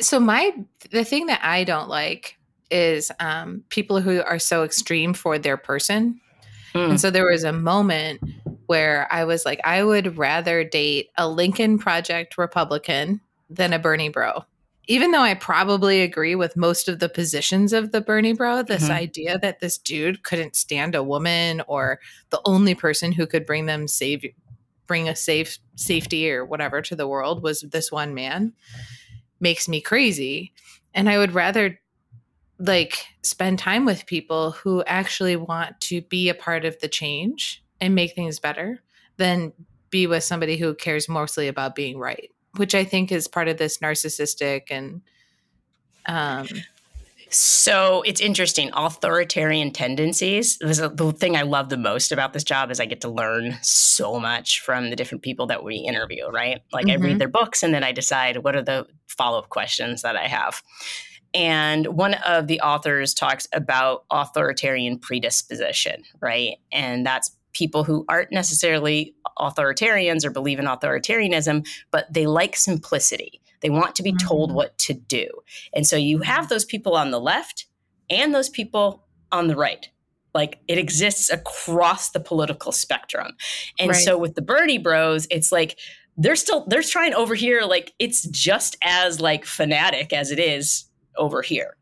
[0.00, 0.52] so my
[0.90, 2.36] the thing that I don't like
[2.70, 6.20] is um, people who are so extreme for their person.
[6.74, 6.90] Mm.
[6.90, 8.20] And so there was a moment
[8.66, 14.08] where I was like, I would rather date a Lincoln Project Republican than a Bernie
[14.08, 14.44] bro.
[14.88, 18.84] Even though I probably agree with most of the positions of the Bernie bro, this
[18.84, 18.92] mm-hmm.
[18.92, 21.98] idea that this dude couldn't stand a woman or
[22.30, 24.24] the only person who could bring them save
[24.86, 28.52] bring a safe safety or whatever to the world was this one man
[29.40, 30.52] makes me crazy.
[30.94, 31.78] And I would rather
[32.58, 37.62] like spend time with people who actually want to be a part of the change
[37.80, 38.82] and make things better
[39.18, 39.52] than
[39.90, 43.58] be with somebody who cares mostly about being right, which I think is part of
[43.58, 45.02] this narcissistic and
[46.06, 46.46] um
[47.28, 48.70] so it's interesting.
[48.74, 50.58] Authoritarian tendencies.
[50.58, 54.20] The thing I love the most about this job is I get to learn so
[54.20, 56.62] much from the different people that we interview, right?
[56.72, 56.92] Like mm-hmm.
[56.92, 57.18] I read mm-hmm.
[57.18, 60.62] their books and then I decide what are the follow up questions that I have.
[61.34, 66.56] And one of the authors talks about authoritarian predisposition, right?
[66.72, 73.40] And that's people who aren't necessarily authoritarians or believe in authoritarianism, but they like simplicity.
[73.60, 74.56] They want to be told mm-hmm.
[74.56, 75.26] what to do.
[75.74, 77.66] And so you have those people on the left
[78.10, 79.88] and those people on the right.
[80.34, 83.32] Like it exists across the political spectrum.
[83.78, 83.96] And right.
[83.96, 85.78] so with the Bernie bros, it's like
[86.18, 90.85] they're still they're trying over here like it's just as like fanatic as it is
[91.16, 91.76] over here.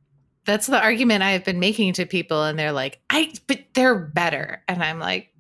[0.45, 4.63] That's the argument I've been making to people and they're like, "I but they're better."
[4.69, 5.33] And I'm like,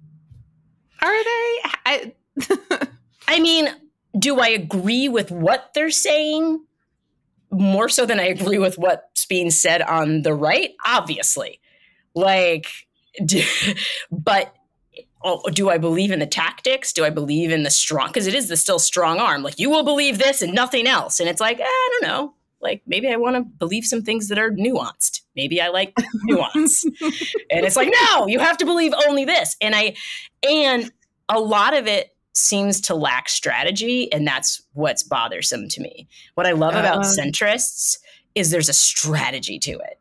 [1.03, 2.13] "Are they?" I
[3.29, 3.69] I mean,
[4.19, 6.65] do I agree with what they're saying
[7.51, 10.75] more so than I agree with what's being said on the right?
[10.85, 11.61] Obviously.
[12.15, 12.67] Like,
[13.25, 13.43] do,
[14.11, 14.55] but
[15.23, 16.93] oh, do I believe in the tactics?
[16.93, 18.09] Do I believe in the strong?
[18.09, 19.43] Because it is the still strong arm.
[19.43, 21.21] Like, you will believe this and nothing else.
[21.21, 22.35] And it's like, eh, I don't know.
[22.65, 25.21] Like, maybe I want to believe some things that are nuanced.
[25.37, 26.85] Maybe I like nuance.
[26.85, 29.57] and it's like, no, you have to believe only this.
[29.61, 29.95] And I,
[30.43, 30.91] and
[31.29, 36.47] a lot of it seems to lack strategy and that's what's bothersome to me what
[36.47, 37.99] i love about uh, centrists
[38.35, 40.01] is there's a strategy to it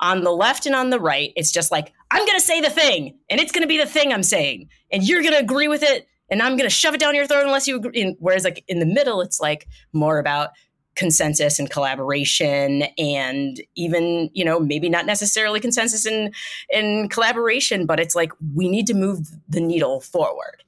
[0.00, 2.70] on the left and on the right it's just like i'm going to say the
[2.70, 5.68] thing and it's going to be the thing i'm saying and you're going to agree
[5.68, 8.44] with it and i'm going to shove it down your throat unless you agree whereas
[8.44, 10.50] like in the middle it's like more about
[10.96, 16.32] consensus and collaboration and even you know maybe not necessarily consensus and
[16.72, 20.62] and collaboration but it's like we need to move the needle forward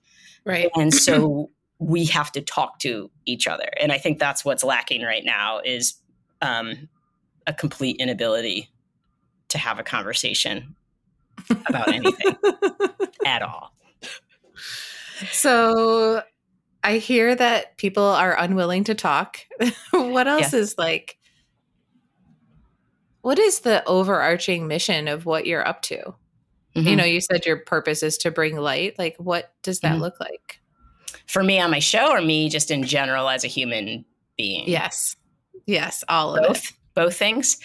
[0.47, 0.71] Right.
[0.77, 3.69] And so we have to talk to each other.
[3.79, 5.95] And I think that's what's lacking right now is
[6.41, 6.89] um,
[7.47, 8.71] a complete inability
[9.49, 10.77] to have a conversation
[11.69, 12.37] about anything
[13.27, 13.73] at all.
[15.31, 16.23] So
[16.87, 19.41] I hear that people are unwilling to talk.
[19.91, 20.61] what else yeah.
[20.61, 21.19] is like
[23.23, 25.97] what is the overarching mission of what you're up to?
[25.97, 26.87] Mm-hmm.
[26.87, 28.97] You know, you said your purpose is to bring light.
[29.01, 30.03] Like, what does that mm-hmm.
[30.03, 30.61] look like?
[31.27, 34.05] For me on my show, or me just in general as a human
[34.37, 34.69] being?
[34.69, 35.17] Yes.
[35.67, 36.73] Yes, all both, of it.
[36.95, 37.57] Both things.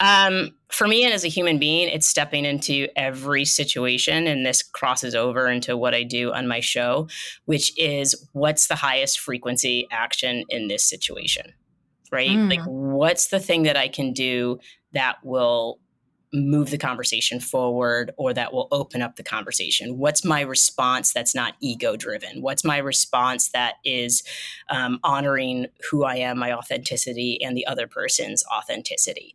[0.00, 4.62] Um, for me and as a human being, it's stepping into every situation, and this
[4.62, 7.08] crosses over into what I do on my show,
[7.44, 11.52] which is what's the highest frequency action in this situation,
[12.10, 12.30] right?
[12.30, 12.50] Mm.
[12.50, 14.58] Like, what's the thing that I can do
[14.92, 15.78] that will
[16.32, 19.98] move the conversation forward or that will open up the conversation?
[19.98, 22.42] What's my response that's not ego driven?
[22.42, 24.24] What's my response that is
[24.68, 29.34] um, honoring who I am, my authenticity, and the other person's authenticity?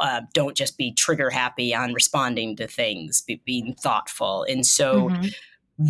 [0.00, 4.44] Uh, don't just be trigger happy on responding to things, be, being thoughtful.
[4.48, 5.28] And so, mm-hmm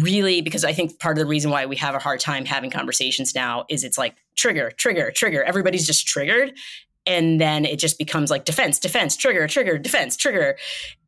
[0.00, 2.70] really because I think part of the reason why we have a hard time having
[2.70, 5.42] conversations now is it's like trigger, trigger, trigger.
[5.42, 6.52] Everybody's just triggered
[7.06, 10.56] and then it just becomes like defense defense trigger trigger defense trigger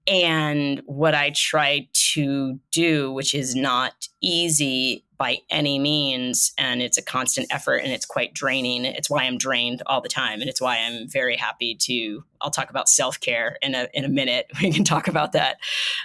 [0.07, 6.99] and what i try to do which is not easy by any means and it's
[6.99, 8.85] a constant effort and it's quite draining.
[8.85, 12.51] It's why i'm drained all the time and it's why i'm very happy to i'll
[12.51, 14.47] talk about self-care in a in a minute.
[14.61, 15.59] We can talk about that.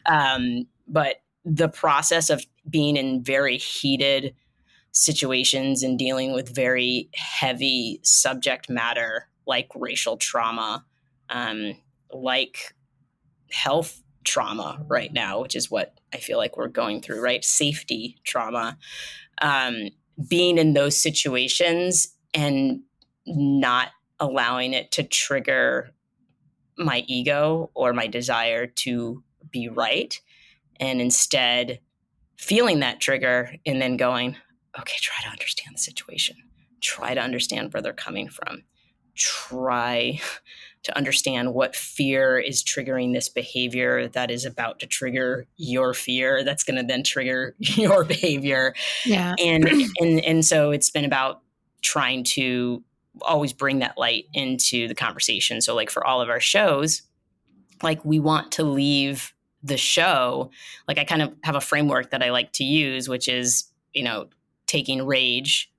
[0.05, 4.35] Um, but the process of being in very heated
[4.91, 10.85] situations and dealing with very heavy subject matter like racial trauma,
[11.29, 11.73] um,
[12.11, 12.75] like
[13.51, 17.43] health trauma right now, which is what I feel like we're going through, right?
[17.43, 18.77] Safety trauma.
[19.41, 19.89] Um,
[20.27, 22.81] being in those situations and
[23.25, 25.91] not allowing it to trigger
[26.77, 30.19] my ego or my desire to be right
[30.79, 31.79] and instead
[32.37, 34.35] feeling that trigger and then going
[34.79, 36.35] okay try to understand the situation
[36.81, 38.63] try to understand where they're coming from
[39.15, 40.19] try
[40.83, 46.43] to understand what fear is triggering this behavior that is about to trigger your fear
[46.43, 48.73] that's going to then trigger your behavior
[49.05, 49.67] yeah and
[49.99, 51.41] and and so it's been about
[51.81, 52.83] trying to
[53.21, 55.61] always bring that light into the conversation.
[55.61, 57.01] So, like for all of our shows,
[57.81, 60.51] like we want to leave the show,
[60.87, 64.03] like I kind of have a framework that I like to use, which is, you
[64.03, 64.27] know,
[64.65, 65.71] taking rage,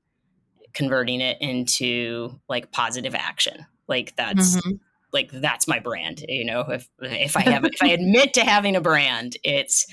[0.72, 3.66] converting it into like positive action.
[3.86, 4.76] Like that's mm-hmm.
[5.12, 6.24] Like that's my brand.
[6.28, 9.86] You know, if if I have if I admit to having a brand, it's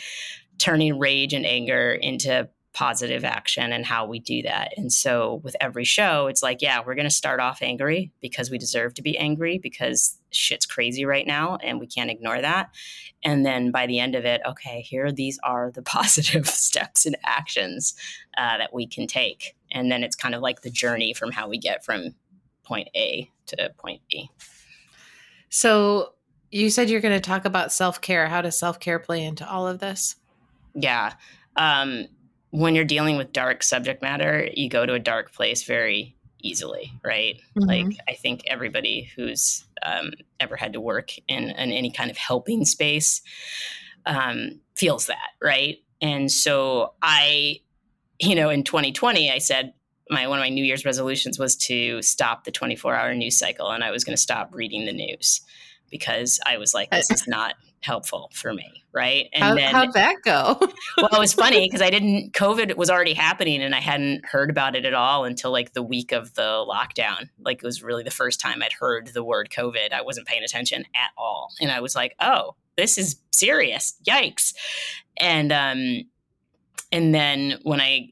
[0.57, 4.73] turning rage and anger into positive action and how we do that.
[4.75, 8.51] And so with every show, it's like, yeah, we're going to start off angry because
[8.51, 12.69] we deserve to be angry because shit's crazy right now and we can't ignore that.
[13.23, 17.15] And then by the end of it, okay, here these are the positive steps and
[17.23, 17.95] actions
[18.37, 19.55] uh, that we can take.
[19.71, 22.13] And then it's kind of like the journey from how we get from
[22.65, 24.29] point A to point B.
[25.55, 26.11] So
[26.51, 28.27] you said you're going to talk about self care.
[28.27, 30.17] How does self care play into all of this?
[30.73, 31.13] Yeah.
[31.55, 32.07] Um,
[32.49, 36.91] when you're dealing with dark subject matter, you go to a dark place very easily,
[37.05, 37.39] right?
[37.57, 37.69] Mm-hmm.
[37.69, 42.17] Like I think everybody who's um, ever had to work in, in, any kind of
[42.17, 43.21] helping space
[44.05, 45.77] um, feels that, right?
[46.01, 47.61] And so I,
[48.19, 49.73] you know, in 2020, I said
[50.09, 53.71] my one of my New Year's resolutions was to stop the 24 hour news cycle,
[53.71, 55.41] and I was going to stop reading the news
[55.89, 59.29] because I was like, this is not helpful for me, right?
[59.31, 60.57] And How, then, how'd that go?
[60.97, 62.33] well, it was funny because I didn't.
[62.33, 65.83] COVID was already happening, and I hadn't heard about it at all until like the
[65.83, 67.29] week of the lockdown.
[67.39, 69.93] Like it was really the first time I'd heard the word COVID.
[69.93, 73.95] I wasn't paying attention at all, and I was like, "Oh, this is serious!
[74.07, 74.53] Yikes!"
[75.17, 76.01] And um,
[76.91, 78.09] and then when I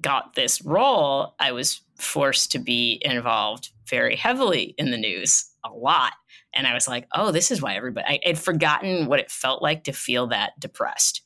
[0.00, 5.70] got this role, I was forced to be involved very heavily in the news a
[5.70, 6.12] lot
[6.54, 9.62] and I was like, oh, this is why everybody, I had forgotten what it felt
[9.62, 11.22] like to feel that depressed.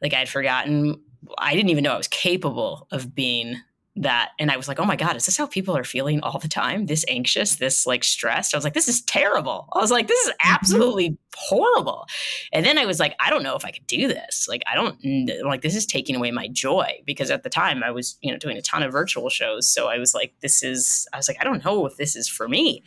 [0.00, 1.02] Like I'd forgotten,
[1.38, 3.56] I didn't even know I was capable of being
[3.96, 6.38] that and i was like oh my god is this how people are feeling all
[6.38, 6.86] the time?
[6.86, 8.54] This anxious this like stressed?
[8.54, 9.68] I was like this is terrible.
[9.72, 10.54] I was like this is mm-hmm.
[10.54, 12.06] absolutely horrible.
[12.52, 14.46] And then i was like i don't know if i could do this.
[14.48, 14.98] Like i don't
[15.44, 17.00] like this is taking away my joy.
[17.04, 19.88] Because at the time i was you know doing a ton of virtual shows so
[19.88, 22.48] i was like this is i was like i don't know if this is for
[22.48, 22.82] me.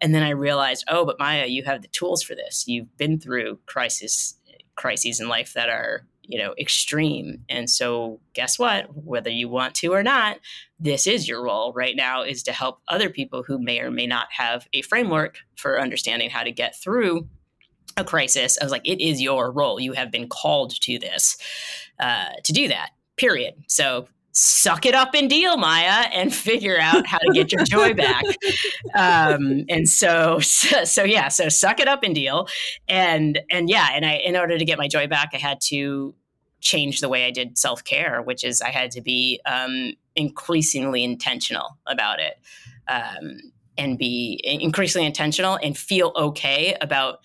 [0.00, 2.64] And then i realized oh but maya you have the tools for this.
[2.66, 4.38] You've been through crisis
[4.74, 7.44] crises in life that are you know extreme.
[7.48, 8.86] And so guess what?
[8.94, 10.38] Whether you want to or not
[10.82, 14.06] this is your role right now is to help other people who may or may
[14.06, 17.28] not have a framework for understanding how to get through
[17.96, 19.78] a crisis i was like it is your role.
[19.78, 21.36] You have been called to this
[22.00, 23.54] uh, to do that period.
[23.68, 27.92] So suck it up and deal maya and figure out how to get your joy
[27.94, 28.24] back.
[28.94, 32.48] Um, and so, so, so yeah so suck it up and deal.
[32.88, 36.14] And and yeah and i in order to get my joy back i had to
[36.60, 41.78] change the way i did self-care which is i had to be um, increasingly intentional
[41.86, 42.34] about it
[42.88, 43.38] um,
[43.78, 47.18] and be increasingly intentional and feel okay about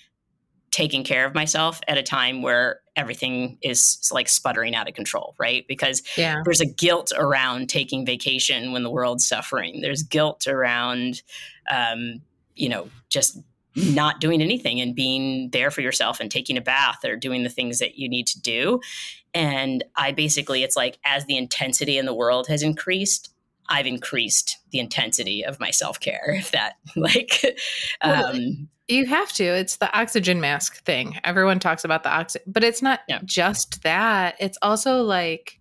[0.78, 5.34] taking care of myself at a time where everything is like sputtering out of control,
[5.40, 5.66] right?
[5.68, 6.44] Because yeah.
[6.46, 9.82] there's a guilt around taking vacation when the world's suffering.
[9.82, 11.24] There's guilt around,
[11.72, 12.22] um,
[12.54, 13.40] you know, just
[13.76, 17.50] not doing anything and being there for yourself and taking a bath or doing the
[17.50, 18.80] things that you need to do.
[19.34, 23.34] And I basically, it's like as the intensity in the world has increased,
[23.69, 26.36] I've increased the intensity of my self care.
[26.38, 27.43] If that like,
[28.01, 29.43] um, you have to.
[29.43, 31.17] It's the oxygen mask thing.
[31.23, 33.19] Everyone talks about the oxygen, but it's not yeah.
[33.25, 34.35] just that.
[34.39, 35.60] It's also like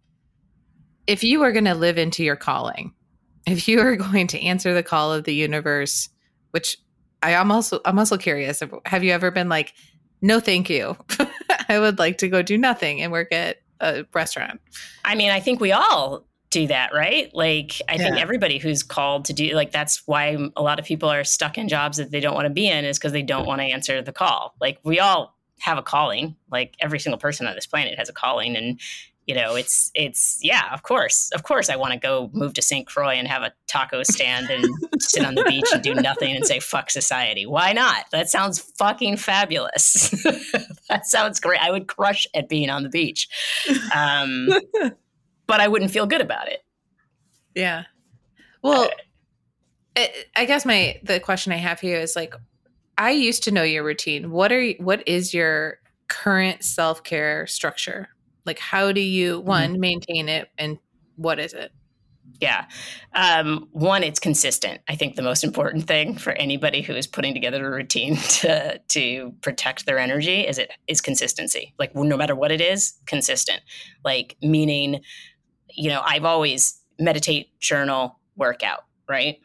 [1.06, 2.92] if you are going to live into your calling,
[3.46, 6.08] if you are going to answer the call of the universe,
[6.52, 6.78] which
[7.22, 8.62] I am also I'm also curious.
[8.84, 9.74] Have you ever been like,
[10.22, 10.96] no, thank you.
[11.68, 14.60] I would like to go do nothing and work at a restaurant.
[15.04, 16.26] I mean, I think we all
[16.60, 17.32] do that, right?
[17.34, 17.98] Like, I yeah.
[17.98, 21.58] think everybody who's called to do like that's why a lot of people are stuck
[21.58, 23.66] in jobs that they don't want to be in is because they don't want to
[23.66, 24.54] answer the call.
[24.60, 26.34] Like, we all have a calling.
[26.50, 28.80] Like, every single person on this planet has a calling, and
[29.26, 32.62] you know, it's it's yeah, of course, of course, I want to go move to
[32.62, 32.86] St.
[32.86, 34.64] Croix and have a taco stand and
[35.00, 37.44] sit on the beach and do nothing and say fuck society.
[37.44, 38.06] Why not?
[38.12, 40.10] That sounds fucking fabulous.
[40.88, 41.60] that sounds great.
[41.60, 43.28] I would crush at being on the beach.
[43.94, 44.48] Um,
[45.46, 46.60] but I wouldn't feel good about it.
[47.54, 47.84] Yeah.
[48.62, 48.90] Well,
[49.96, 52.34] I, I guess my the question I have here is like,
[52.98, 54.30] I used to know your routine.
[54.30, 55.78] What are you, what is your
[56.08, 58.08] current self care structure?
[58.44, 59.80] Like, how do you one mm-hmm.
[59.80, 60.78] maintain it, and
[61.16, 61.72] what is it?
[62.40, 62.66] Yeah.
[63.14, 64.80] Um, one, it's consistent.
[64.88, 68.78] I think the most important thing for anybody who is putting together a routine to
[68.78, 71.74] to protect their energy is it is consistency.
[71.78, 73.60] Like no matter what it is, consistent.
[74.04, 75.00] Like meaning,
[75.76, 79.40] you know, I've always meditate, journal, workout, right?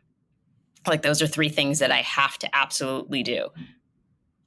[0.87, 3.49] Like those are three things that I have to absolutely do.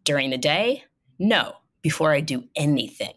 [0.04, 0.84] During the day,
[1.18, 3.14] no, before I do anything.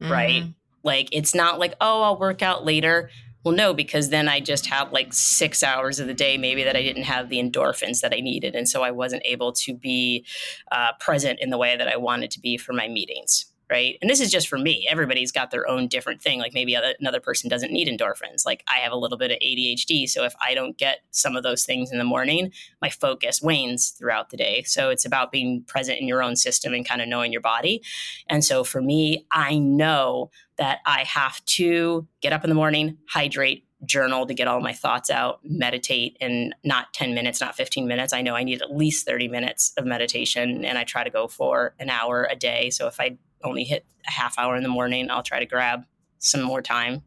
[0.00, 0.12] Mm-hmm.
[0.12, 0.44] Right?
[0.82, 3.10] Like it's not like, oh, I'll work out later
[3.48, 6.76] well, no, because then I just had like six hours of the day, maybe that
[6.76, 8.54] I didn't have the endorphins that I needed.
[8.54, 10.26] And so I wasn't able to be
[10.72, 13.46] uh, present in the way that I wanted to be for my meetings.
[13.70, 13.98] Right.
[14.00, 14.86] And this is just for me.
[14.88, 16.38] Everybody's got their own different thing.
[16.38, 18.46] Like maybe other, another person doesn't need endorphins.
[18.46, 20.08] Like I have a little bit of ADHD.
[20.08, 22.50] So if I don't get some of those things in the morning,
[22.80, 24.62] my focus wanes throughout the day.
[24.62, 27.82] So it's about being present in your own system and kind of knowing your body.
[28.26, 32.96] And so for me, I know that I have to get up in the morning,
[33.10, 37.86] hydrate, journal to get all my thoughts out, meditate, and not 10 minutes, not 15
[37.86, 38.12] minutes.
[38.12, 41.28] I know I need at least 30 minutes of meditation, and I try to go
[41.28, 42.70] for an hour a day.
[42.70, 45.84] So if I only hit a half hour in the morning, I'll try to grab
[46.18, 47.02] some more time.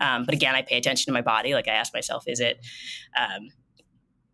[0.00, 1.54] Um, but again, I pay attention to my body.
[1.54, 2.64] Like I ask myself, is it,
[3.18, 3.48] um,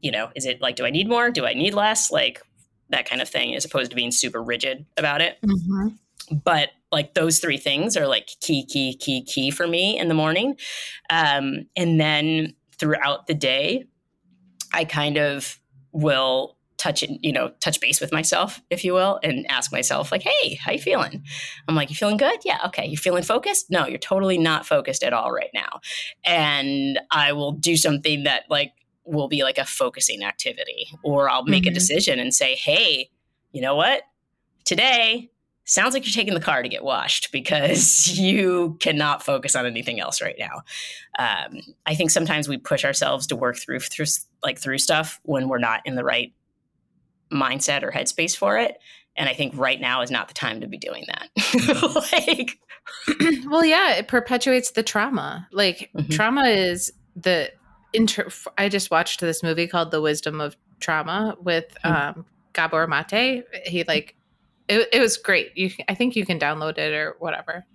[0.00, 1.30] you know, is it like, do I need more?
[1.30, 2.10] Do I need less?
[2.10, 2.42] Like
[2.90, 5.38] that kind of thing, as opposed to being super rigid about it.
[5.42, 5.88] Mm-hmm.
[6.44, 10.14] But like those three things are like key, key, key, key for me in the
[10.14, 10.56] morning.
[11.08, 13.86] Um, and then throughout the day,
[14.72, 15.58] I kind of
[15.92, 20.10] will touch it, you know, touch base with myself, if you will, and ask myself,
[20.10, 21.22] like, hey, how you feeling?
[21.68, 22.40] I'm like, you feeling good?
[22.42, 22.86] Yeah, okay.
[22.86, 23.70] You feeling focused?
[23.70, 25.80] No, you're totally not focused at all right now.
[26.24, 28.72] And I will do something that like
[29.04, 31.72] will be like a focusing activity, or I'll make mm-hmm.
[31.72, 33.10] a decision and say, hey,
[33.52, 34.04] you know what?
[34.64, 35.30] Today
[35.66, 40.00] sounds like you're taking the car to get washed because you cannot focus on anything
[40.00, 40.62] else right now.
[41.18, 44.06] Um, I think sometimes we push ourselves to work through through
[44.42, 46.32] like through stuff when we're not in the right
[47.32, 48.78] mindset or headspace for it.
[49.16, 51.28] And I think right now is not the time to be doing that.
[52.12, 52.58] like,
[53.50, 55.48] well, yeah, it perpetuates the trauma.
[55.52, 56.12] Like mm-hmm.
[56.12, 57.50] trauma is the
[57.92, 58.28] inter.
[58.56, 62.18] I just watched this movie called The Wisdom of Trauma with mm-hmm.
[62.20, 63.44] um, Gabor Mate.
[63.66, 64.16] He like
[64.68, 65.56] it, it was great.
[65.56, 67.66] You, I think you can download it or whatever.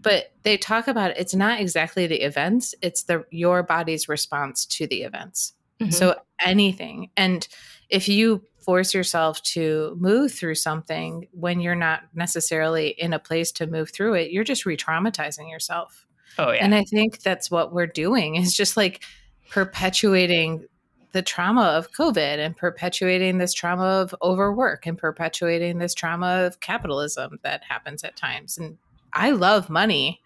[0.00, 4.86] But they talk about it's not exactly the events; it's the your body's response to
[4.86, 5.54] the events.
[5.80, 5.90] Mm-hmm.
[5.90, 7.46] So anything, and
[7.90, 13.50] if you force yourself to move through something when you're not necessarily in a place
[13.52, 16.06] to move through it, you're just re-traumatizing yourself.
[16.38, 16.64] Oh yeah.
[16.64, 19.02] And I think that's what we're doing is just like
[19.50, 20.66] perpetuating
[21.12, 26.60] the trauma of COVID and perpetuating this trauma of overwork and perpetuating this trauma of
[26.60, 28.58] capitalism that happens at times.
[28.58, 28.76] And
[29.14, 30.20] I love money,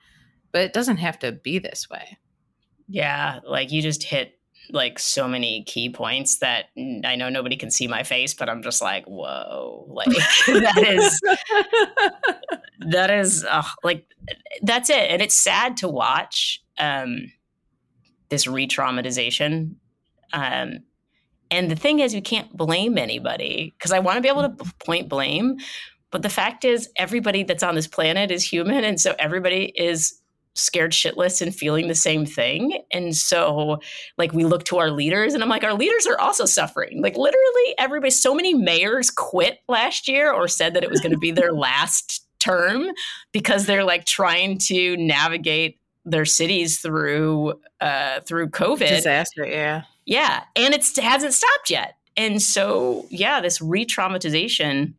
[0.50, 2.18] but it doesn't have to be this way.
[2.88, 4.38] Yeah, like you just hit
[4.72, 6.66] like so many key points that
[7.04, 10.08] I know nobody can see my face, but I'm just like, whoa, like
[10.46, 11.20] that is
[12.90, 14.06] that is uh, like
[14.62, 17.32] that's it, and it's sad to watch um,
[18.28, 19.74] this re-traumatization
[20.32, 20.78] um,
[21.50, 24.72] and the thing is, you can't blame anybody because I want to be able to
[24.84, 25.58] point blame.
[26.10, 28.84] But the fact is, everybody that's on this planet is human.
[28.84, 30.18] And so everybody is
[30.54, 32.82] scared shitless and feeling the same thing.
[32.92, 33.80] And so,
[34.18, 37.02] like, we look to our leaders, and I'm like, our leaders are also suffering.
[37.02, 41.12] Like, literally, everybody, so many mayors quit last year or said that it was going
[41.12, 42.88] to be their last term
[43.30, 50.44] because they're like trying to navigate their cities through uh through covid disaster yeah yeah,
[50.56, 51.96] and it hasn't stopped yet.
[52.16, 54.94] And so, yeah, this re-traumatization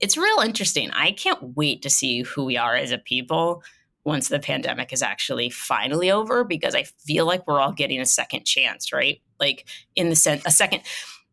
[0.00, 0.92] it's real interesting.
[0.92, 3.64] I can't wait to see who we are as a people
[4.04, 8.06] once the pandemic is actually finally over because I feel like we're all getting a
[8.06, 9.20] second chance, right?
[9.38, 10.82] Like in the sense a second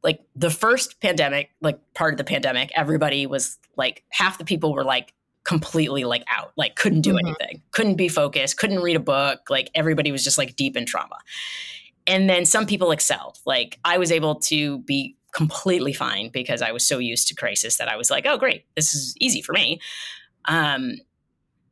[0.03, 4.71] like the first pandemic, like part of the pandemic, everybody was like half the people
[4.73, 5.13] were like
[5.45, 7.27] completely like out, like couldn't do mm-hmm.
[7.27, 10.85] anything, couldn't be focused, couldn't read a book, like everybody was just like deep in
[10.85, 11.17] trauma
[12.07, 13.39] and then some people excelled.
[13.45, 17.77] Like I was able to be completely fine because I was so used to crisis
[17.77, 19.79] that I was like, oh, great, this is easy for me.
[20.45, 20.97] Um,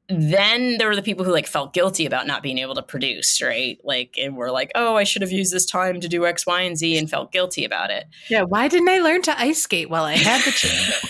[0.09, 3.41] then there were the people who like felt guilty about not being able to produce,
[3.41, 3.79] right?
[3.83, 6.61] Like, and were like, oh, I should have used this time to do X, Y,
[6.61, 8.05] and Z and felt guilty about it.
[8.29, 8.43] Yeah.
[8.43, 11.05] Why didn't I learn to ice skate while I had the chance?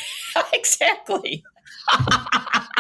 [0.54, 1.44] exactly.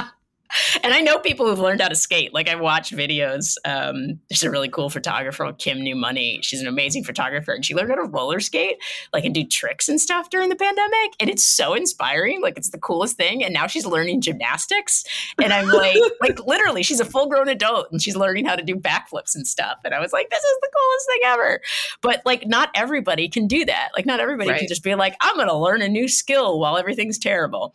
[0.83, 2.33] and I know people who've learned how to skate.
[2.33, 3.55] Like I watch videos.
[3.65, 6.39] Um, there's a really cool photographer, Kim New Money.
[6.41, 8.77] She's an amazing photographer, and she learned how to roller skate,
[9.11, 11.13] like and do tricks and stuff during the pandemic.
[11.19, 12.41] And it's so inspiring.
[12.41, 13.43] Like it's the coolest thing.
[13.43, 15.03] And now she's learning gymnastics.
[15.41, 18.63] And I'm like, like literally, she's a full grown adult, and she's learning how to
[18.63, 19.79] do backflips and stuff.
[19.83, 21.61] And I was like, this is the coolest thing ever.
[22.01, 23.89] But like, not everybody can do that.
[23.95, 24.59] Like, not everybody right.
[24.59, 27.73] can just be like, I'm going to learn a new skill while everything's terrible.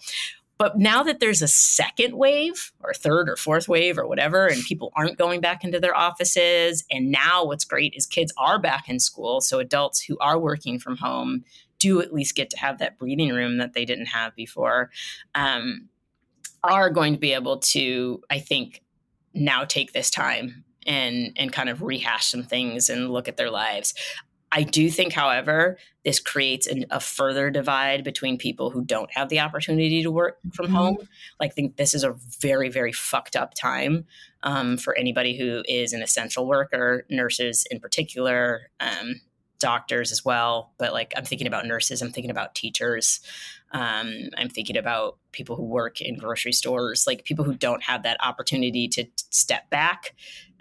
[0.59, 4.62] But now that there's a second wave or third or fourth wave or whatever, and
[4.64, 8.88] people aren't going back into their offices, and now what's great is kids are back
[8.88, 9.40] in school.
[9.40, 11.44] So adults who are working from home
[11.78, 14.90] do at least get to have that breathing room that they didn't have before,
[15.36, 15.88] um,
[16.64, 18.82] are going to be able to, I think,
[19.32, 23.50] now take this time and and kind of rehash some things and look at their
[23.50, 23.94] lives.
[24.51, 29.28] I do think, however, this creates an, a further divide between people who don't have
[29.28, 30.74] the opportunity to work from mm-hmm.
[30.74, 31.09] home.
[31.38, 34.07] Like, I think this is a very, very fucked up time
[34.42, 39.20] um, for anybody who is an essential worker, nurses in particular, um,
[39.59, 40.72] doctors as well.
[40.78, 43.20] But like, I'm thinking about nurses, I'm thinking about teachers.
[43.72, 48.05] Um, I'm thinking about people who work in grocery stores, like people who don't have
[48.05, 50.14] that opportunity to step back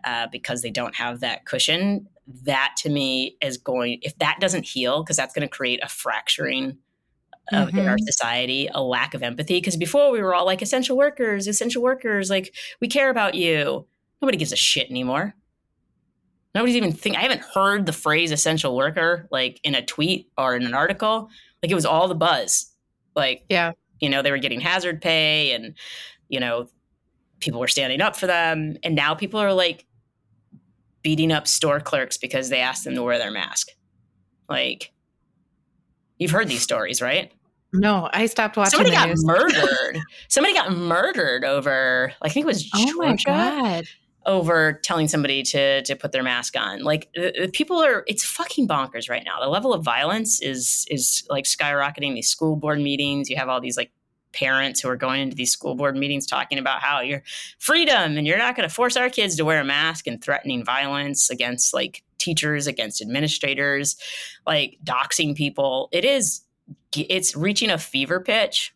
[0.04, 2.08] uh, because they don't have that cushion
[2.44, 5.88] that to me is going if that doesn't heal because that's going to create a
[5.88, 6.78] fracturing
[7.54, 7.78] of mm-hmm.
[7.78, 8.06] in our mm-hmm.
[8.06, 12.30] society a lack of empathy because before we were all like essential workers essential workers
[12.30, 13.86] like we care about you.
[14.22, 15.36] Nobody gives a shit anymore.
[16.56, 20.56] Nobody's even think i haven't heard the phrase essential worker like in a tweet or
[20.56, 21.30] in an article.
[21.64, 22.72] Like it was all the buzz.
[23.16, 23.72] Like yeah.
[24.00, 25.78] you know they were getting hazard pay and
[26.28, 26.68] you know
[27.40, 28.78] people were standing up for them.
[28.84, 29.86] And now people are like
[31.08, 33.70] beating up store clerks because they asked them to wear their mask.
[34.50, 34.92] Like,
[36.18, 37.32] you've heard these stories, right?
[37.72, 38.72] No, I stopped watching.
[38.72, 39.26] Somebody got news.
[39.26, 40.02] murdered.
[40.28, 42.12] Somebody got murdered over.
[42.22, 42.92] I think it was Georgia.
[42.94, 43.86] Oh my god!
[44.26, 46.84] Over telling somebody to to put their mask on.
[46.84, 48.04] Like the people are.
[48.06, 49.40] It's fucking bonkers right now.
[49.40, 52.16] The level of violence is is like skyrocketing.
[52.16, 53.30] These school board meetings.
[53.30, 53.92] You have all these like
[54.38, 57.24] parents who are going into these school board meetings talking about how you're
[57.58, 60.64] freedom and you're not going to force our kids to wear a mask and threatening
[60.64, 63.98] violence against like teachers, against administrators,
[64.46, 65.90] like doxing people.
[65.92, 66.42] It is,
[66.94, 68.76] it's reaching a fever pitch.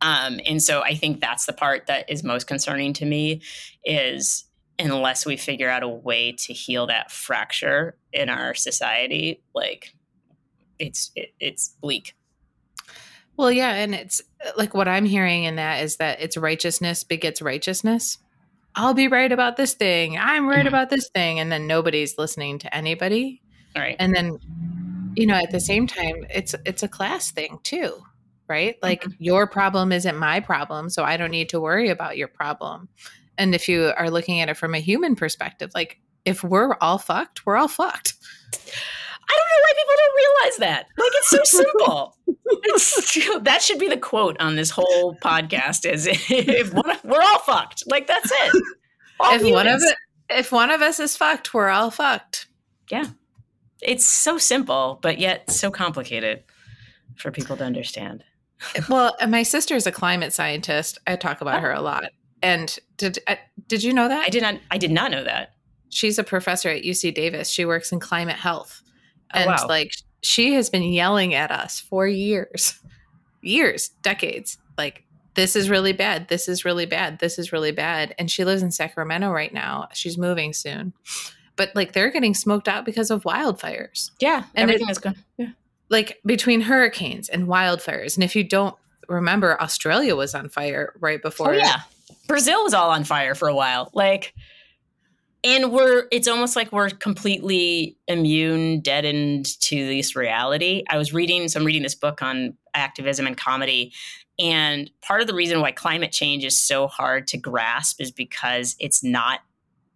[0.00, 3.42] Um, and so I think that's the part that is most concerning to me
[3.84, 4.44] is
[4.78, 9.92] unless we figure out a way to heal that fracture in our society, like
[10.78, 12.14] it's it, it's bleak.
[13.38, 17.04] Well, yeah, and it's uh, like what I'm hearing in that is that it's righteousness
[17.04, 18.18] begets righteousness.
[18.74, 20.18] I'll be right about this thing.
[20.18, 20.68] I'm right mm-hmm.
[20.68, 23.40] about this thing, and then nobody's listening to anybody.
[23.76, 23.96] All right.
[24.00, 24.38] And then,
[25.14, 28.02] you know, at the same time, it's it's a class thing too,
[28.48, 28.76] right?
[28.82, 29.22] Like mm-hmm.
[29.22, 32.88] your problem isn't my problem, so I don't need to worry about your problem.
[33.38, 36.98] And if you are looking at it from a human perspective, like if we're all
[36.98, 38.14] fucked, we're all fucked.
[39.30, 40.86] I don't know why people don't realize that.
[40.98, 42.16] Like it's so simple.
[42.62, 47.38] it's, that should be the quote on this whole podcast: "Is if one, we're all
[47.40, 48.62] fucked." Like that's it.
[49.20, 49.52] All if humans.
[49.52, 49.96] one of it,
[50.30, 52.46] if one of us is fucked, we're all fucked.
[52.90, 53.04] Yeah,
[53.82, 56.44] it's so simple, but yet so complicated
[57.16, 58.24] for people to understand.
[58.88, 60.98] well, my sister is a climate scientist.
[61.06, 61.60] I talk about oh.
[61.60, 62.04] her a lot.
[62.42, 64.26] And did uh, did you know that?
[64.26, 64.60] I did not.
[64.70, 65.54] I did not know that.
[65.90, 67.48] She's a professor at UC Davis.
[67.48, 68.82] She works in climate health.
[69.34, 69.66] Oh, and wow.
[69.68, 72.78] like she has been yelling at us for years,
[73.42, 74.58] years, decades.
[74.76, 75.04] Like,
[75.34, 76.28] this is really bad.
[76.28, 77.20] This is really bad.
[77.20, 78.14] This is really bad.
[78.18, 79.88] And she lives in Sacramento right now.
[79.92, 80.92] She's moving soon.
[81.56, 84.10] But like they're getting smoked out because of wildfires.
[84.20, 84.44] Yeah.
[84.54, 85.14] And everything is good.
[85.36, 85.50] Yeah.
[85.88, 88.16] Like between hurricanes and wildfires.
[88.16, 88.74] And if you don't
[89.08, 91.54] remember, Australia was on fire right oh, before.
[91.54, 91.80] Oh, yeah.
[92.26, 93.90] Brazil was all on fire for a while.
[93.94, 94.34] Like,
[95.44, 100.84] and we're it's almost like we're completely immune deadened to this reality.
[100.88, 103.92] I was reading so i'm reading this book on activism and comedy
[104.38, 108.76] and part of the reason why climate change is so hard to grasp is because
[108.78, 109.40] it's not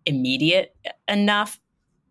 [0.05, 0.75] immediate
[1.07, 1.61] enough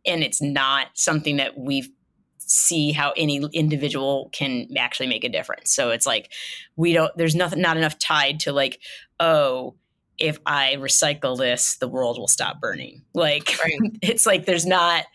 [0.05, 1.93] and it's not something that we
[2.38, 5.71] see how any individual can actually make a difference.
[5.73, 6.32] So it's like
[6.75, 8.79] we don't there's nothing not enough tied to like
[9.19, 9.75] oh
[10.22, 13.01] if I recycle this, the world will stop burning.
[13.13, 13.97] Like right.
[14.01, 15.05] it's like there's not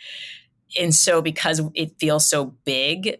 [0.78, 3.16] and so because it feels so big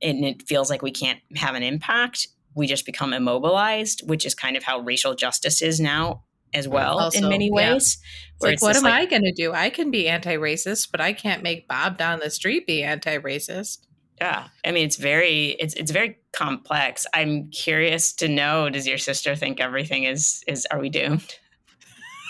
[0.00, 4.34] and it feels like we can't have an impact, we just become immobilized, which is
[4.34, 6.22] kind of how racial justice is now
[6.54, 7.98] as well also, in many ways.
[8.40, 8.48] Yeah.
[8.48, 9.52] Like, what am like, I going to do?
[9.52, 13.85] I can be anti-racist, but I can't make Bob down the street be anti-racist.
[14.20, 17.06] Yeah, I mean it's very it's it's very complex.
[17.12, 21.34] I'm curious to know does your sister think everything is is are we doomed?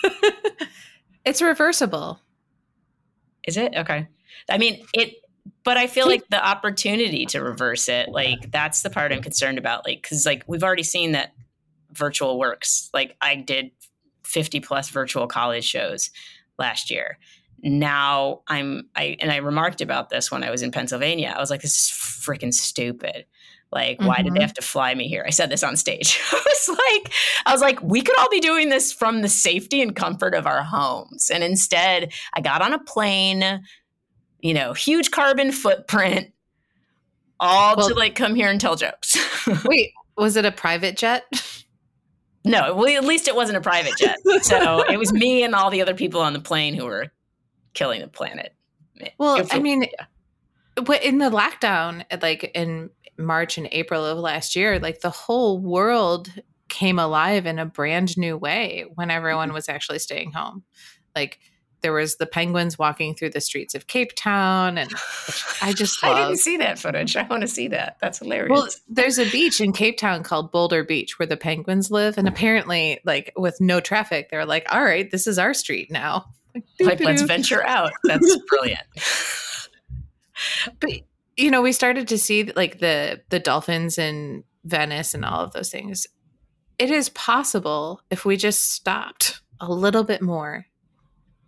[1.25, 2.21] it's reversible.
[3.47, 3.75] Is it?
[3.77, 4.09] Okay.
[4.49, 5.15] I mean, it
[5.65, 9.59] but I feel like the opportunity to reverse it, like that's the part I'm concerned
[9.59, 9.87] about.
[9.87, 11.33] Like, cause like we've already seen that
[11.93, 12.91] virtual works.
[12.93, 13.71] Like I did
[14.25, 16.11] 50 plus virtual college shows
[16.59, 17.19] last year.
[17.63, 21.35] Now I'm I and I remarked about this when I was in Pennsylvania.
[21.37, 23.27] I was like, this is freaking stupid.
[23.73, 24.07] Like, mm-hmm.
[24.07, 24.43] why did they mm-hmm.
[24.43, 25.25] have to fly me here?
[25.27, 26.21] I said this on stage.
[26.33, 27.13] I was like,
[27.47, 30.47] I was like, we could all be doing this from the safety and comfort of
[30.47, 31.31] our homes.
[31.31, 33.63] And instead, I got on a plane,
[34.41, 36.33] you know, huge carbon footprint,
[37.41, 39.17] all well, to like come here and tell jokes.
[39.65, 41.25] wait, was it a private jet?
[42.45, 44.17] No, well, at least it wasn't a private jet.
[44.43, 47.09] So it was me and all the other people on the plane who were
[47.77, 48.53] killing the planet.
[49.19, 50.95] Well, I mean, yeah.
[51.03, 56.33] in the lockdown, like in March and April of last year, like the whole world
[56.69, 59.55] came alive in a brand new way when everyone mm-hmm.
[59.55, 60.65] was actually staying home.
[61.15, 61.39] Like
[61.83, 64.91] there was the penguins walking through the streets of Cape Town, and
[65.63, 67.17] I just I didn't see that footage.
[67.17, 67.99] I want to see that.
[68.01, 68.51] That's hilarious.
[68.51, 72.27] Well, there's a beach in Cape Town called Boulder Beach where the penguins live, and
[72.27, 76.27] apparently, like with no traffic, they're like, "All right, this is our street now."
[76.81, 77.93] Like, let's venture out.
[78.05, 78.87] That's brilliant.
[80.81, 80.91] but
[81.37, 85.53] you know, we started to see like the the dolphins in Venice and all of
[85.53, 86.07] those things.
[86.79, 90.67] It is possible if we just stopped a little bit more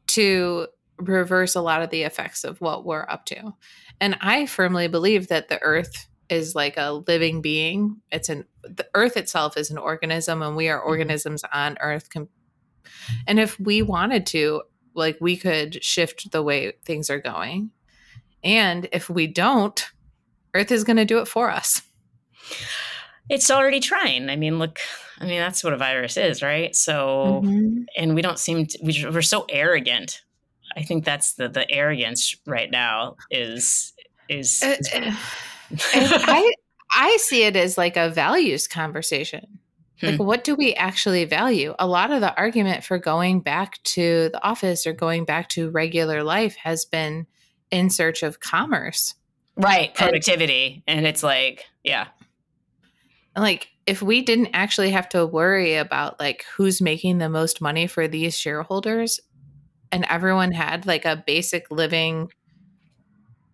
[0.08, 3.54] to reverse a lot of the effects of what we're up to.
[4.00, 8.00] And I firmly believe that the earth is like a living being.
[8.10, 10.88] It's an the earth itself is an organism and we are mm-hmm.
[10.88, 12.08] organisms on earth.
[13.26, 14.62] And if we wanted to,
[14.98, 17.70] like we could shift the way things are going.
[18.44, 19.84] And if we don't,
[20.54, 21.82] earth is going to do it for us.
[23.28, 24.30] It's already trying.
[24.30, 24.78] I mean, look,
[25.18, 26.74] I mean, that's what a virus is, right?
[26.74, 27.82] So, mm-hmm.
[27.96, 30.22] and we don't seem to, we, we're so arrogant.
[30.76, 33.92] I think that's the the arrogance right now is
[34.28, 35.14] is, uh, is uh,
[35.94, 36.54] I
[36.92, 39.58] I see it as like a values conversation.
[40.00, 40.24] Like, hmm.
[40.24, 41.74] what do we actually value?
[41.78, 45.70] A lot of the argument for going back to the office or going back to
[45.70, 47.26] regular life has been
[47.70, 49.14] in search of commerce.
[49.56, 49.92] Right.
[49.94, 50.84] Productivity.
[50.86, 52.08] And, and it's like, yeah.
[53.36, 57.86] Like, if we didn't actually have to worry about like who's making the most money
[57.86, 59.18] for these shareholders
[59.90, 62.30] and everyone had like a basic living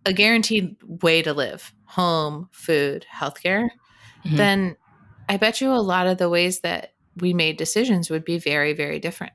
[0.05, 3.69] a guaranteed way to live home food healthcare
[4.25, 4.37] mm-hmm.
[4.37, 4.77] then
[5.29, 8.73] i bet you a lot of the ways that we made decisions would be very
[8.73, 9.33] very different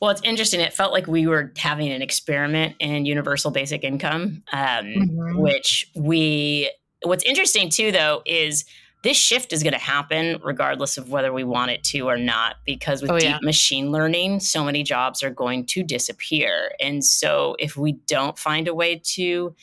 [0.00, 0.60] well, it's interesting.
[0.60, 5.38] It felt like we were having an experiment in universal basic income, um, mm-hmm.
[5.38, 6.70] which we.
[7.02, 8.64] What's interesting too, though, is
[9.02, 12.56] this shift is going to happen regardless of whether we want it to or not
[12.64, 13.38] because with oh, deep yeah.
[13.42, 18.66] machine learning so many jobs are going to disappear and so if we don't find
[18.66, 19.54] a way to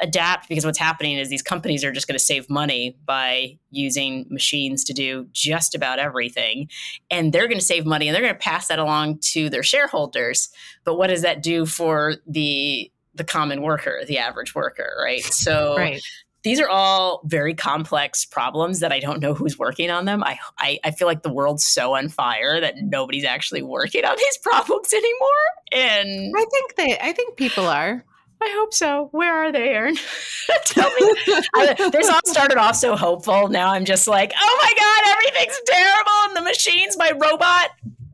[0.00, 4.26] adapt because what's happening is these companies are just going to save money by using
[4.30, 6.68] machines to do just about everything
[7.10, 9.62] and they're going to save money and they're going to pass that along to their
[9.62, 10.50] shareholders
[10.84, 15.76] but what does that do for the the common worker the average worker right so
[15.76, 16.02] right
[16.44, 20.22] these are all very complex problems that I don't know who's working on them.
[20.22, 24.16] I, I, I feel like the world's so on fire that nobody's actually working on
[24.16, 25.28] these problems anymore.
[25.72, 28.04] And I think they I think people are.
[28.40, 29.08] I hope so.
[29.12, 29.96] Where are they, Erin?
[30.64, 31.14] Tell me.
[31.54, 33.48] I, this all started off so hopeful.
[33.48, 37.70] Now I'm just like, oh my god, everything's terrible, and the machines, my robot.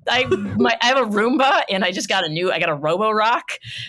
[0.08, 2.52] I my I have a Roomba, and I just got a new.
[2.52, 3.42] I got a Roborock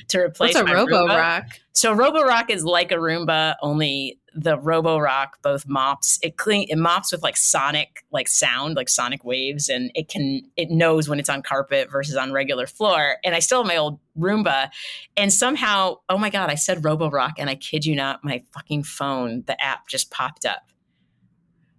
[0.09, 1.09] to replace What's a my Roborock?
[1.09, 1.45] Roomba.
[1.73, 7.11] So Roborock is like a Roomba, only the Roborock both mops it clean it mops
[7.11, 11.29] with like sonic like sound like sonic waves and it can it knows when it's
[11.29, 14.69] on carpet versus on regular floor and I still have my old Roomba
[15.15, 18.83] and somehow oh my god I said Roborock and I kid you not my fucking
[18.83, 20.69] phone the app just popped up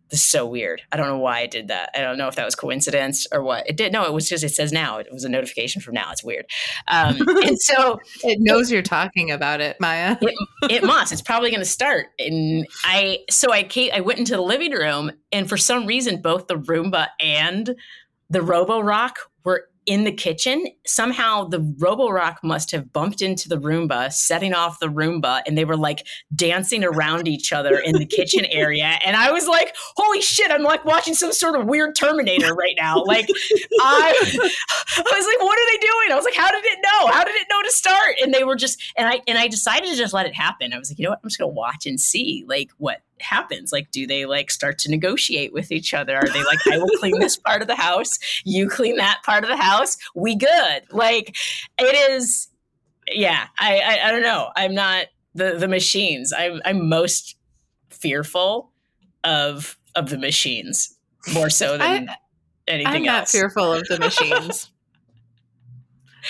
[0.09, 0.83] this is so weird.
[0.93, 1.91] I don't know why I did that.
[1.95, 3.69] I don't know if that was coincidence or what.
[3.69, 3.93] It did.
[3.93, 4.99] No, it was just, it says now.
[4.99, 6.13] It was a notification from now.
[6.13, 6.47] It's weird.
[6.89, 10.17] Um, and so it knows it, you're talking about it, Maya.
[10.21, 10.35] it,
[10.71, 11.13] it must.
[11.13, 12.07] It's probably going to start.
[12.19, 16.21] And I, so I, came, I went into the living room and for some reason,
[16.21, 17.75] both the Roomba and
[18.31, 20.67] the Roborock were in the kitchen.
[20.85, 25.65] Somehow the Roborock must have bumped into the Roomba, setting off the Roomba, and they
[25.65, 28.99] were like dancing around each other in the kitchen area.
[29.05, 32.75] And I was like, holy shit, I'm like watching some sort of weird Terminator right
[32.79, 33.03] now.
[33.05, 33.29] Like
[33.81, 36.13] I I was like, what are they doing?
[36.13, 37.07] I was like, how did it know?
[37.13, 38.17] How did it know to start?
[38.23, 40.73] And they were just and I and I decided to just let it happen.
[40.73, 41.21] I was like, you know what?
[41.23, 43.73] I'm just gonna watch and see like what happens?
[43.73, 46.17] Like, do they like start to negotiate with each other?
[46.17, 49.45] Are they like, I will clean this part of the house, you clean that part
[49.45, 50.83] of the house, we good?
[50.91, 51.37] Like,
[51.79, 52.49] it is,
[53.11, 53.47] yeah.
[53.59, 54.51] I I, I don't know.
[54.57, 56.33] I'm not the the machines.
[56.37, 57.37] I'm I'm most
[57.91, 58.73] fearful
[59.25, 60.97] of of the machines
[61.33, 62.17] more so than I,
[62.69, 64.71] anything I'm not fearful of the machines.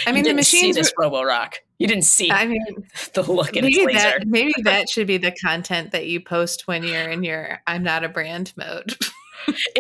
[0.07, 0.77] I mean, you the didn't see machines.
[0.77, 1.55] this Roborock.
[1.79, 2.65] You didn't see I mean,
[3.15, 3.99] the look in its maybe laser.
[4.19, 7.83] that maybe that should be the content that you post when you're in your "I'm
[7.83, 8.97] not a brand" mode.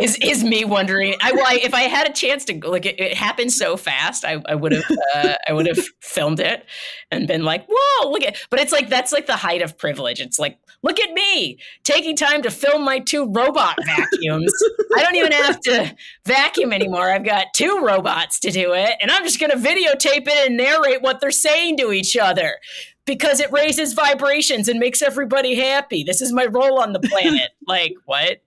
[0.01, 1.15] is is me wondering.
[1.21, 4.25] I well, I, if I had a chance to like it, it happened so fast,
[4.25, 6.65] I, I would have uh, I would have filmed it
[7.11, 10.21] and been like, "Whoa, look at!" But it's like that's like the height of privilege.
[10.21, 14.53] It's like, look at me taking time to film my two robot vacuums.
[14.97, 15.95] I don't even have to
[16.25, 17.11] vacuum anymore.
[17.11, 20.57] I've got two robots to do it, and I'm just going to videotape it and
[20.57, 22.59] narrate what they're saying to each other.
[23.05, 26.03] Because it raises vibrations and makes everybody happy.
[26.03, 27.51] This is my role on the planet.
[27.67, 28.43] like, what?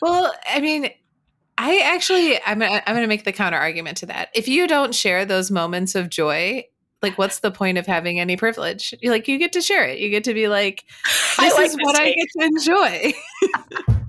[0.00, 0.90] Well, I mean,
[1.58, 4.30] I actually I'm gonna, I'm going to make the counter argument to that.
[4.34, 6.64] If you don't share those moments of joy,
[7.02, 8.94] like what's the point of having any privilege?
[9.00, 9.98] You like you get to share it.
[9.98, 10.84] You get to be like,
[11.38, 13.96] this like is this what I get to enjoy.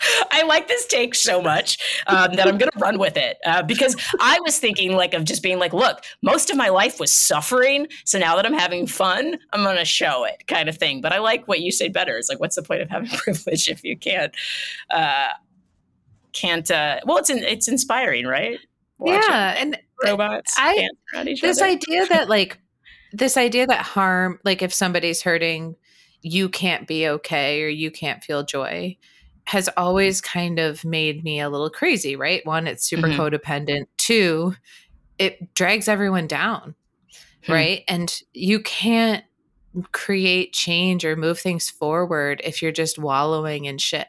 [0.30, 3.62] I like this take so much um, that I'm going to run with it uh,
[3.62, 7.12] because I was thinking like of just being like, look, most of my life was
[7.12, 11.00] suffering, so now that I'm having fun, I'm going to show it, kind of thing.
[11.00, 12.16] But I like what you say better.
[12.16, 14.34] It's like, what's the point of having privilege if you can't,
[14.90, 15.28] uh,
[16.32, 16.70] can't?
[16.70, 18.58] Uh, well, it's in, it's inspiring, right?
[18.98, 21.70] Watching yeah, and robots I- dance around each this other.
[21.70, 22.58] idea that like
[23.12, 25.74] this idea that harm like if somebody's hurting
[26.22, 28.96] you can't be okay or you can't feel joy
[29.44, 33.16] has always kind of made me a little crazy right one it's super Mhm.
[33.16, 34.54] codependent two
[35.18, 36.74] it drags everyone down
[37.46, 37.52] Hmm.
[37.52, 39.24] right and you can't
[39.92, 44.08] create change or move things forward if you're just wallowing in shit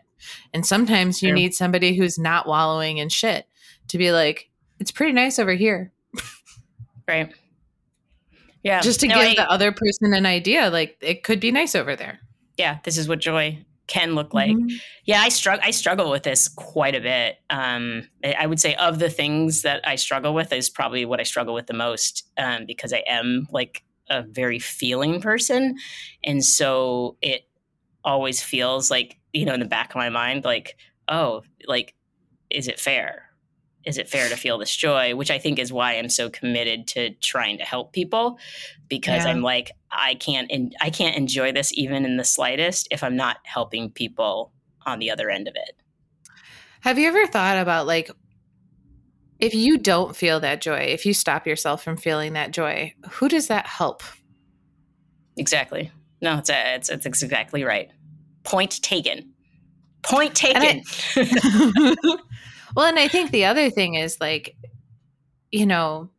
[0.53, 1.35] and sometimes you True.
[1.37, 3.45] need somebody who's not wallowing in shit
[3.87, 5.91] to be like it's pretty nice over here
[7.07, 7.33] right?
[8.63, 11.51] Yeah, just to No, give I- the other person an idea like it could be
[11.51, 12.19] nice over there
[12.57, 13.57] yeah, this is what joy
[13.91, 14.55] can look like.
[14.55, 14.71] Mhm.
[15.05, 15.63] Yeah, I struggle.
[15.65, 17.37] I struggle with this quite a bit.
[17.49, 21.19] Um, I I would say of the things that I struggle with is probably what
[21.19, 25.77] I struggle with the most um, because I am like a very feeling person,
[26.23, 27.41] and so it
[28.03, 30.75] always feels like you know in the back of my mind like
[31.07, 31.93] oh like
[32.49, 33.25] is it fair
[33.85, 36.87] is it fair to feel this joy which i think is why i'm so committed
[36.87, 38.39] to trying to help people
[38.89, 39.29] because Yeah.
[39.31, 43.15] i'm like i can't en- i can't enjoy this even in the slightest if i'm
[43.15, 44.51] not helping people
[44.85, 45.75] on the other end of it.
[46.81, 48.09] Have you ever thought about like
[49.39, 53.27] if you don't feel that joy if you stop yourself from feeling that joy who
[53.29, 54.01] does that help?
[55.37, 55.91] Exactly.
[56.21, 57.89] No it's it's, it's exactly right.
[58.43, 59.33] Point taken.
[60.03, 60.83] Point And I-
[61.13, 61.95] taken.
[62.75, 64.55] Well and i think the other thing is like
[65.51, 66.09] you know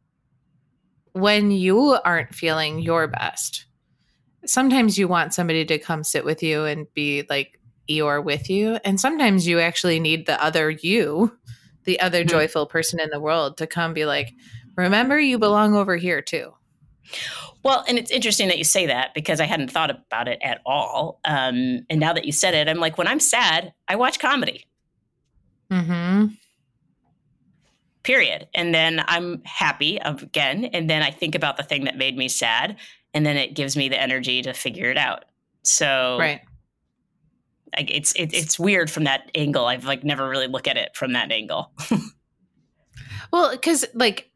[1.13, 3.67] when you aren't feeling your best
[4.45, 8.79] sometimes you want somebody to come sit with you and be like Eeyore with you
[8.85, 11.37] and sometimes you actually need the other you
[11.85, 12.29] the other Mhm.
[12.29, 14.33] joyful person in the world to come be like
[14.77, 16.53] remember you belong over here too
[17.65, 20.61] Well, and it's interesting that you say that because I hadn't thought about it at
[20.67, 21.21] all.
[21.25, 24.67] Um, and now that you said it, I'm like, when I'm sad, I watch comedy,
[25.71, 26.27] mm-hmm.
[28.03, 28.49] Period.
[28.55, 30.67] And then I'm happy again.
[30.67, 32.77] And then I think about the thing that made me sad.
[33.15, 35.25] And then it gives me the energy to figure it out.
[35.63, 36.41] So right
[37.77, 39.67] like, it's it, it's weird from that angle.
[39.67, 41.73] I've like never really look at it from that angle.
[43.33, 44.31] Well, because like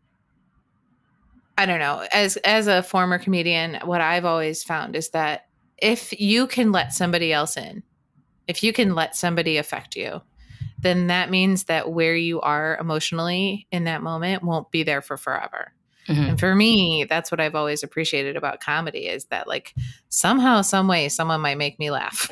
[1.58, 6.18] I don't know, as as a former comedian, what I've always found is that if
[6.18, 7.82] you can let somebody else in,
[8.48, 10.22] if you can let somebody affect you,
[10.79, 15.16] then that means that where you are emotionally in that moment won't be there for
[15.16, 15.72] forever.
[16.09, 16.29] Mhm.
[16.29, 19.74] And for me, that's what I've always appreciated about comedy is that like
[20.09, 22.31] somehow, some way, someone might make me laugh.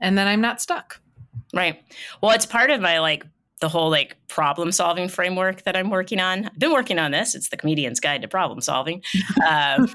[0.00, 1.00] And then I'm not stuck.
[1.54, 1.82] Right.
[2.20, 3.24] Well, it's part of my like
[3.60, 6.46] the whole like problem solving framework that I'm working on.
[6.46, 7.34] I've been working on this.
[7.34, 9.02] It's the comedian's guide to problem solving.
[9.48, 9.88] Um,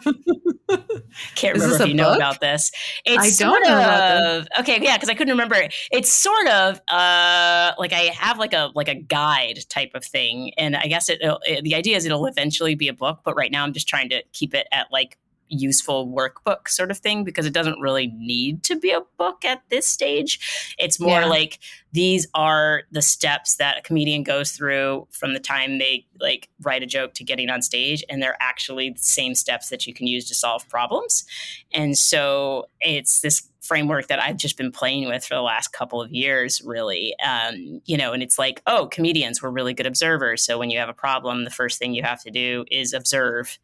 [1.36, 2.72] can't remember if you know about this.
[3.06, 5.56] It's I sort don't know about of okay, yeah, because I couldn't remember.
[5.56, 5.74] it.
[5.92, 10.52] It's sort of uh like I have like a like a guide type of thing,
[10.58, 13.52] and I guess it, it the idea is it'll eventually be a book, but right
[13.52, 15.18] now I'm just trying to keep it at like
[15.50, 19.62] useful workbook sort of thing because it doesn't really need to be a book at
[19.70, 20.76] this stage.
[20.78, 21.26] It's more Yeah.
[21.28, 21.60] like
[21.92, 26.84] these are the steps that a comedian goes through from the time they like write
[26.84, 30.08] a joke to getting on stage and they're actually the same steps that you can
[30.08, 31.26] use to solve problems.
[31.72, 36.00] And so it's this framework that I've just been playing with for the last couple
[36.00, 37.16] of years, really.
[37.20, 40.44] Um, you know, and it's like, oh, comedians were really good observers.
[40.44, 43.58] So when you have a problem, the first thing you have to do is observe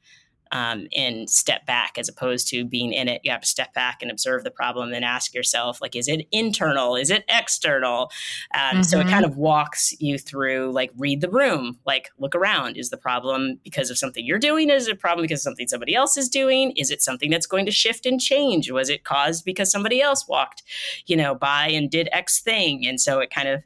[0.51, 3.21] um, and step back as opposed to being in it.
[3.23, 6.27] You have to step back and observe the problem and ask yourself, like, is it
[6.31, 6.95] internal?
[6.95, 8.11] Is it external?
[8.53, 12.77] Um, So it kind of walks you through, like, read the room, like, look around.
[12.77, 14.69] Is the problem because of something you're doing?
[14.69, 16.71] Is it a problem because of something somebody else is doing?
[16.71, 18.69] Is it something that's going to shift and change?
[18.71, 20.63] Was it caused because somebody else walked,
[21.05, 22.85] you know, by and did X thing?
[22.85, 23.63] And so it kind of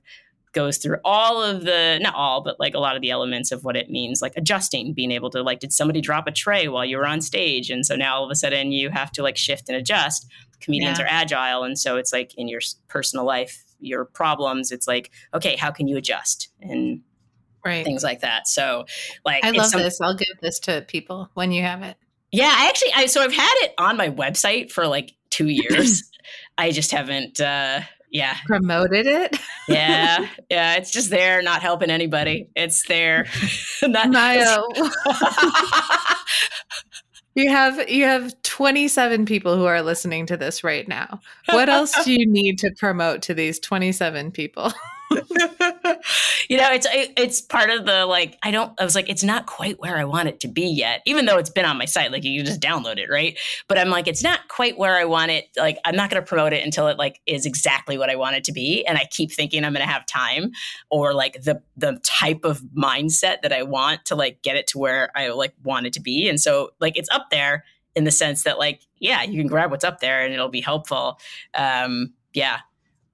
[0.56, 3.64] goes through all of the not all but like a lot of the elements of
[3.64, 6.84] what it means like adjusting being able to like did somebody drop a tray while
[6.86, 9.38] you were on stage and so now all of a sudden you have to like
[9.38, 10.26] shift and adjust
[10.62, 11.06] comedians Yeah.
[11.06, 15.56] are agile and so it's like in your personal life your problems it's like okay
[15.58, 17.02] how can you adjust and
[17.64, 17.84] Right.
[17.84, 18.86] things like that so
[19.26, 20.00] like I love some- this.
[20.00, 21.98] I'll give this to people when you have it.
[22.32, 26.04] yeah i actually i so i've had it on my website for like two years
[26.58, 27.82] i just haven't uh
[28.16, 29.38] yeah Promoted it.
[29.68, 33.26] yeah yeah it's just there not helping anybody it's there
[33.84, 34.56] not Maya,
[37.36, 41.20] you have you have 27 people who are listening to this right now.
[41.50, 44.72] What else do you need to promote to these 27 people?
[46.50, 48.38] you know, it's it, it's part of the like.
[48.44, 48.74] I don't.
[48.80, 51.38] I was like, it's not quite where I want it to be yet, even though
[51.38, 52.12] it's been on my site.
[52.12, 53.38] Like you can just download it, right?
[53.68, 55.46] But I'm like, it's not quite where I want it.
[55.58, 58.36] Like I'm not going to promote it until it like is exactly what I want
[58.36, 58.86] it to be.
[58.86, 60.52] And I keep thinking I'm going to have time
[60.90, 64.80] or like the the type of mindset that I want to like get it to
[64.80, 66.28] where I like want it to be.
[66.28, 67.64] And so like it's up there
[67.96, 70.62] in the sense that like yeah, you can grab what's up there and it'll be
[70.62, 71.20] helpful.
[71.54, 72.60] Um, yeah.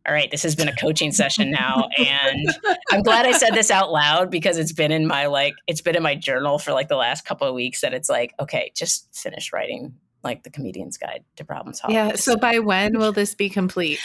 [0.08, 2.48] All right, this has been a coaching session now, and
[2.92, 5.96] I'm glad I said this out loud because it's been in my like it's been
[5.96, 9.08] in my journal for like the last couple of weeks that it's like okay, just
[9.16, 9.94] finish writing
[10.24, 11.96] like the comedian's guide to problem solving.
[11.96, 12.16] Yeah.
[12.16, 14.00] So by when will this be complete?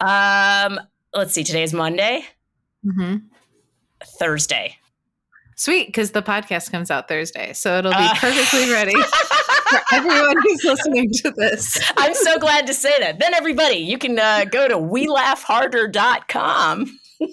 [0.00, 0.80] um,
[1.14, 1.44] let's see.
[1.44, 2.24] Today is Monday.
[2.82, 3.16] hmm
[4.18, 4.76] Thursday.
[5.58, 8.92] Sweet, because the podcast comes out Thursday, so it'll be Uh, perfectly ready
[9.68, 11.80] for everyone who's listening to this.
[11.96, 13.18] I'm so glad to say that.
[13.18, 17.28] Then everybody, you can uh, go to welaughharder.com um,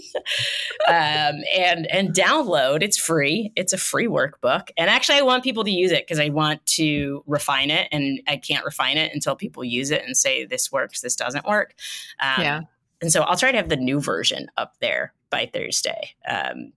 [0.88, 2.84] and and download.
[2.84, 3.51] It's free.
[3.55, 4.69] It's a free workbook.
[4.77, 8.21] And actually, I want people to use it because I want to refine it, and
[8.27, 11.75] I can't refine it until people use it and say this works, this doesn't work.
[12.19, 12.61] Um, Yeah.
[13.01, 16.11] And so I'll try to have the new version up there by Thursday.
[16.25, 16.71] Um,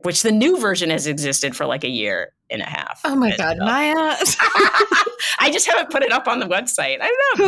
[0.00, 3.00] which the new version has existed for like a year and a half.
[3.04, 6.98] Oh my God, Maya, I just haven't put it up on the website.
[7.00, 7.46] I don't know.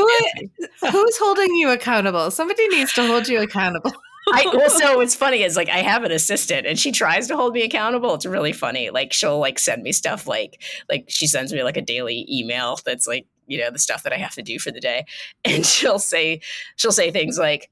[0.80, 2.30] Who- who's holding you accountable?
[2.30, 3.92] Somebody needs to hold you accountable.
[4.32, 7.36] I well, so what's funny is like I have an assistant and she tries to
[7.36, 8.12] hold me accountable.
[8.14, 8.90] It's really funny.
[8.90, 12.76] Like she'll like send me stuff like like she sends me like a daily email
[12.84, 15.04] that's like you know the stuff that I have to do for the day,
[15.44, 16.40] and she'll say
[16.76, 17.70] she'll say things like.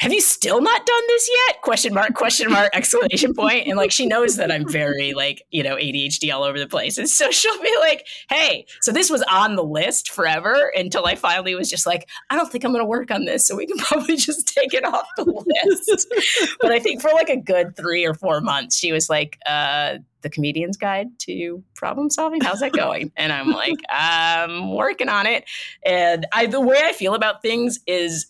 [0.00, 1.60] Have you still not done this yet?
[1.60, 3.66] Question mark, question mark, exclamation point.
[3.66, 6.96] And like she knows that I'm very like, you know, ADHD all over the place.
[6.96, 11.16] And so she'll be like, hey, so this was on the list forever until I
[11.16, 13.46] finally was just like, I don't think I'm gonna work on this.
[13.46, 16.08] So we can probably just take it off the list
[16.62, 19.98] but I think for like a good three or four months, she was like, uh,
[20.22, 22.40] the comedian's guide to problem solving.
[22.40, 23.12] How's that going?
[23.16, 25.44] And I'm like, I'm working on it.
[25.84, 28.29] And I, the way I feel about things is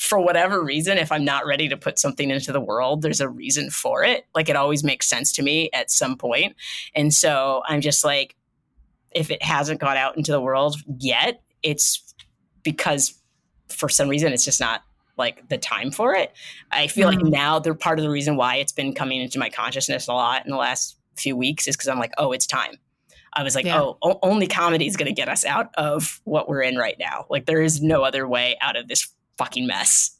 [0.00, 3.28] for whatever reason, if I'm not ready to put something into the world, there's a
[3.28, 4.24] reason for it.
[4.34, 6.56] Like it always makes sense to me at some point.
[6.94, 8.34] And so I'm just like,
[9.10, 12.14] if it hasn't gone out into the world yet, it's
[12.62, 13.14] because
[13.68, 14.82] for some reason it's just not
[15.18, 16.32] like the time for it.
[16.70, 17.30] I feel like Mm.
[17.30, 20.46] now they're part of the reason why it's been coming into my consciousness a lot
[20.46, 22.72] in the last few weeks is because I'm like, oh, it's time.
[23.34, 23.80] I was like, Yeah.
[23.82, 26.96] oh, o- only comedy is going to get us out of what we're in right
[26.98, 27.26] now.
[27.28, 29.06] Like, there is no other way out of this
[29.40, 30.18] fucking mess.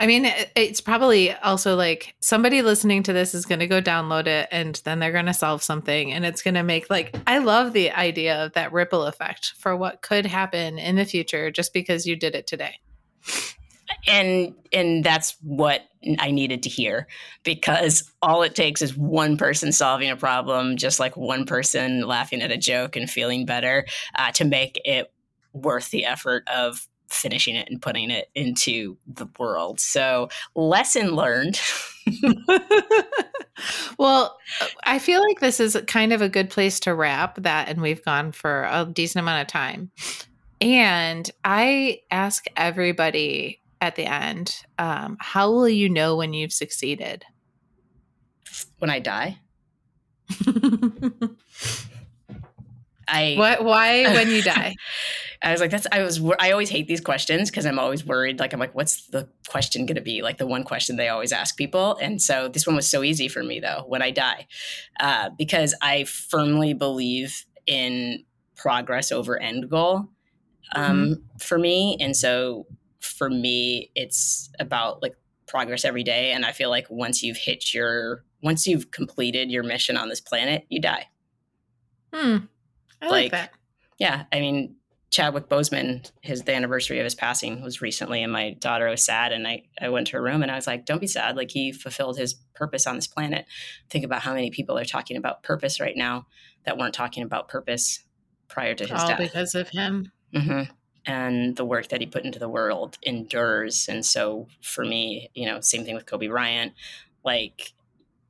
[0.00, 0.26] I mean,
[0.56, 4.74] it's probably also like somebody listening to this is going to go download it and
[4.84, 7.92] then they're going to solve something and it's going to make like, I love the
[7.92, 12.16] idea of that ripple effect for what could happen in the future just because you
[12.16, 12.80] did it today.
[14.08, 15.82] and and that's what
[16.18, 17.06] I needed to hear
[17.44, 22.42] because all it takes is one person solving a problem, just like one person laughing
[22.42, 25.12] at a joke and feeling better, uh, to make it
[25.52, 29.80] worth the effort of finishing it and putting it into the world.
[29.80, 31.60] So, lesson learned.
[33.98, 34.38] well,
[34.84, 38.04] I feel like this is kind of a good place to wrap that, and we've
[38.04, 39.90] gone for a decent amount of time.
[40.60, 47.24] And I ask everybody at the end, um, how will you know when you've succeeded?
[48.78, 49.38] When I die.
[53.08, 53.64] I what?
[53.64, 54.74] Why when you die?
[55.42, 55.86] I was like, that's.
[55.92, 56.22] I was.
[56.38, 58.40] I always hate these questions because I'm always worried.
[58.40, 60.22] Like, I'm like, what's the question going to be?
[60.22, 61.96] Like the one question they always ask people.
[61.96, 63.84] And so this one was so easy for me though.
[63.86, 64.46] When I die,
[65.00, 68.24] uh, because I firmly believe in
[68.56, 70.08] progress over end goal
[70.72, 71.38] um, mm-hmm.
[71.38, 71.96] for me.
[72.00, 72.66] And so
[73.00, 75.14] for me, it's about like
[75.46, 76.32] progress every day.
[76.32, 80.20] And I feel like once you've hit your, once you've completed your mission on this
[80.20, 81.08] planet, you die.
[82.12, 82.36] Hmm.
[83.04, 83.50] I like, like that.
[83.98, 84.24] Yeah.
[84.32, 84.76] I mean,
[85.10, 89.30] Chadwick Boseman, his the anniversary of his passing was recently, and my daughter was sad.
[89.30, 91.36] And I, I went to her room and I was like, Don't be sad.
[91.36, 93.46] Like he fulfilled his purpose on this planet.
[93.90, 96.26] Think about how many people are talking about purpose right now
[96.64, 98.00] that weren't talking about purpose
[98.48, 99.18] prior to his All death.
[99.18, 100.10] because of him.
[100.34, 100.72] Mm-hmm.
[101.06, 103.88] And the work that he put into the world endures.
[103.88, 106.72] And so for me, you know, same thing with Kobe Bryant.
[107.24, 107.72] Like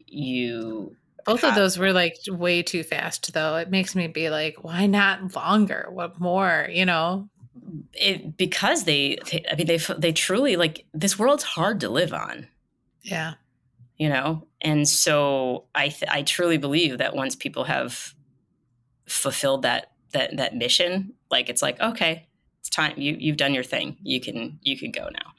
[0.07, 3.57] you both of those were like way too fast, though.
[3.57, 5.89] It makes me be like, why not longer?
[5.91, 6.69] What more?
[6.71, 7.29] You know?
[7.93, 12.13] It because they, they I mean, they they truly like this world's hard to live
[12.13, 12.49] on.
[13.03, 13.35] Yeah.
[13.97, 18.13] You know, and so I th- I truly believe that once people have
[19.07, 22.27] fulfilled that that that mission, like it's like okay,
[22.59, 23.97] it's time you you've done your thing.
[24.03, 25.33] You can you can go now.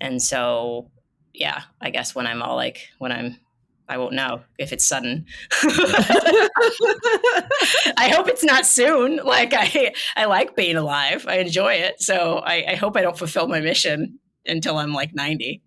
[0.00, 0.90] And so
[1.32, 3.38] yeah, I guess when I'm all like when I'm
[3.88, 5.26] I won't know if it's sudden.
[5.62, 6.48] I
[8.14, 9.16] hope it's not soon.
[9.16, 11.26] Like I, I like being alive.
[11.28, 12.00] I enjoy it.
[12.00, 15.62] So I, I hope I don't fulfill my mission until I'm like 90.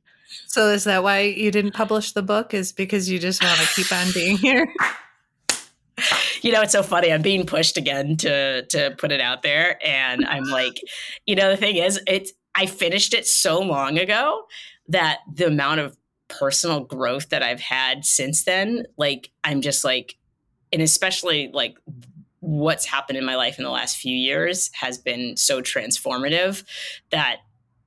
[0.48, 2.54] So is that why you didn't publish the book?
[2.54, 4.68] Is because you just want to keep on being here?
[6.42, 7.12] you know, it's so funny.
[7.12, 10.80] I'm being pushed again to to put it out there, and I'm like,
[11.26, 14.44] you know, the thing is, it's I finished it so long ago
[14.90, 15.97] that the amount of
[16.28, 20.16] personal growth that I've had since then, like I'm just like,
[20.72, 21.78] and especially like
[22.40, 26.64] what's happened in my life in the last few years has been so transformative
[27.10, 27.38] that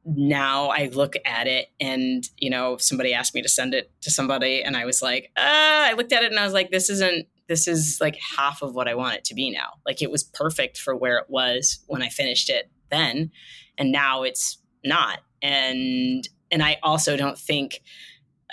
[0.04, 4.10] now I look at it and, you know, somebody asked me to send it to
[4.10, 6.88] somebody and I was like, uh, I looked at it and I was like, this
[6.90, 9.74] isn't, this is like half of what I want it to be now.
[9.84, 13.30] Like it was perfect for where it was when I finished it then.
[13.76, 15.20] And now it's not.
[15.42, 17.82] And, and I also don't think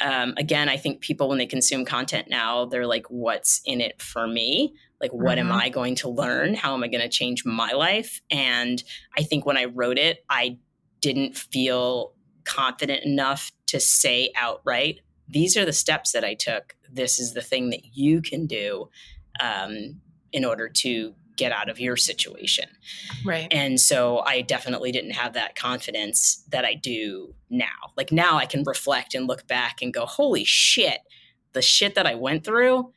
[0.01, 4.01] um, again, I think people, when they consume content now, they're like, what's in it
[4.01, 4.73] for me?
[4.99, 5.51] Like, what mm-hmm.
[5.51, 6.53] am I going to learn?
[6.55, 8.21] How am I going to change my life?
[8.31, 8.83] And
[9.17, 10.57] I think when I wrote it, I
[11.01, 12.13] didn't feel
[12.45, 16.75] confident enough to say outright, these are the steps that I took.
[16.91, 18.89] This is the thing that you can do
[19.39, 22.65] um, in order to get out of your situation.
[23.25, 23.47] Right.
[23.51, 27.93] And so I definitely didn't have that confidence that I do now.
[27.95, 30.99] Like now I can reflect and look back and go, holy shit,
[31.53, 32.91] the shit that I went through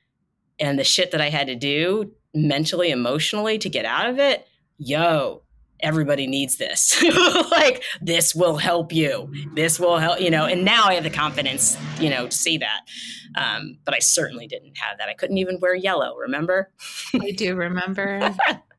[0.58, 4.46] and the shit that I had to do mentally, emotionally to get out of it.
[4.78, 5.42] Yo,
[5.82, 7.02] everybody needs this.
[7.50, 9.32] like, this will help you.
[9.54, 10.44] This will help, you know.
[10.44, 12.80] And now I have the confidence, you know, to see that.
[13.36, 15.08] Um, but I certainly didn't have that.
[15.08, 16.70] I couldn't even wear yellow, remember?
[17.14, 18.34] I do remember.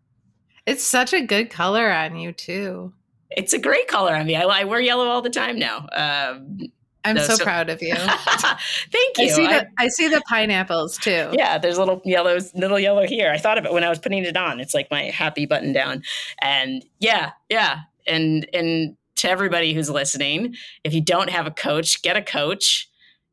[0.66, 2.94] it's such a good color on you, too.
[3.30, 4.36] It's a great color on me.
[4.36, 5.88] I, I wear yellow all the time now.
[5.94, 6.58] Um,
[7.04, 7.96] I'm so, so, proud of you.
[7.96, 9.26] Thank you.
[9.26, 11.30] I see, the, I, I see the pineapples too.
[11.34, 13.32] Yeah, there's little yellows, little yellow here.
[13.32, 14.60] I thought of it when I was putting it on.
[14.60, 16.04] It's like my happy button down.
[16.42, 17.82] And yeah, yeah.
[18.06, 22.88] And and to everybody who's listening, if you don't have a coach, get a coach.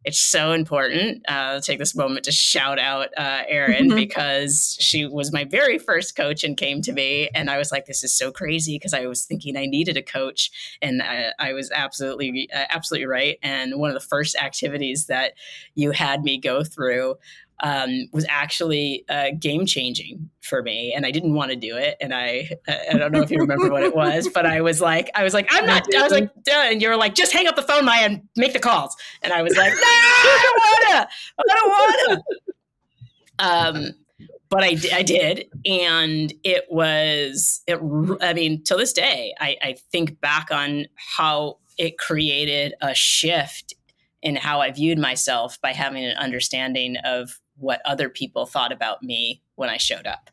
[0.08, 1.22] It's so important.
[1.28, 5.76] Uh, I'll take this moment to shout out uh, Erin because she was my very
[5.76, 7.28] first coach and came to me.
[7.34, 10.02] And I was like, this is so crazy because I was thinking I needed a
[10.02, 10.50] coach.
[10.80, 13.38] And I, I was absolutely, uh, absolutely right.
[13.42, 15.34] And one of the first activities that
[15.74, 17.16] you had me go through
[17.60, 21.96] um, was actually uh, game changing for me, and I didn't want to do it.
[22.00, 25.10] And I, I don't know if you remember what it was, but I was like,
[25.14, 25.86] I was like, I'm not.
[25.94, 26.68] I was like, Duh.
[26.70, 28.96] and you were like, just hang up the phone, Maya, and make the calls.
[29.22, 31.08] And I was like, no, I don't wanna.
[31.38, 32.22] I don't wanna.
[33.40, 33.94] Um,
[34.50, 37.62] but I, I did, and it was.
[37.66, 37.78] It.
[38.22, 43.74] I mean, to this day, I, I think back on how it created a shift
[44.22, 49.02] in how I viewed myself by having an understanding of what other people thought about
[49.02, 50.30] me when I showed up.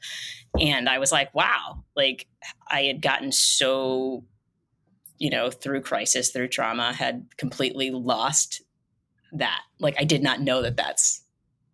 [0.60, 2.28] And I was like, wow, like
[2.70, 4.24] I had gotten so
[5.18, 8.62] you know, through crisis, through trauma, had completely lost
[9.32, 9.62] that.
[9.80, 11.22] Like I did not know that that's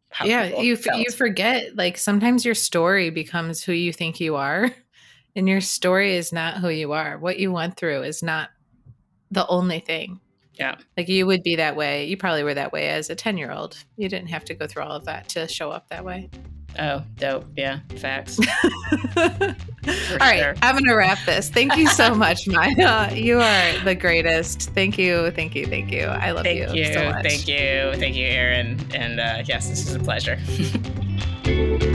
[0.10, 1.00] how yeah, you felt.
[1.00, 4.72] you forget like sometimes your story becomes who you think you are,
[5.36, 7.18] and your story is not who you are.
[7.18, 8.50] What you went through is not
[9.32, 10.20] the only thing.
[10.54, 10.76] Yeah.
[10.98, 12.06] Like you would be that way.
[12.06, 13.84] You probably were that way as a 10 year old.
[13.98, 16.30] You didn't have to go through all of that to show up that way.
[16.80, 17.46] Oh, dope.
[17.58, 18.40] Yeah, facts.
[19.18, 19.26] all
[20.20, 20.56] right, sure.
[20.62, 21.50] I'm going to wrap this.
[21.50, 23.14] Thank you so much, Maya.
[23.14, 24.70] You are the greatest.
[24.70, 25.32] Thank you.
[25.32, 25.66] Thank you.
[25.66, 26.06] Thank you.
[26.06, 26.94] I love Thank you.
[26.94, 27.24] so much.
[27.24, 27.94] Thank you.
[28.00, 28.80] Thank you, Erin.
[28.94, 30.40] And uh, yes, this is a pleasure.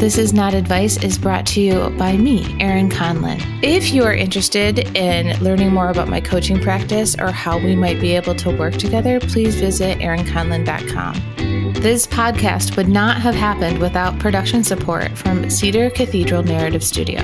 [0.00, 3.38] This is Not Advice is brought to you by me, Erin Conlin.
[3.62, 8.00] If you are interested in learning more about my coaching practice or how we might
[8.00, 11.74] be able to work together, please visit erinconlin.com.
[11.74, 17.20] This podcast would not have happened without production support from Cedar Cathedral Narrative Studio.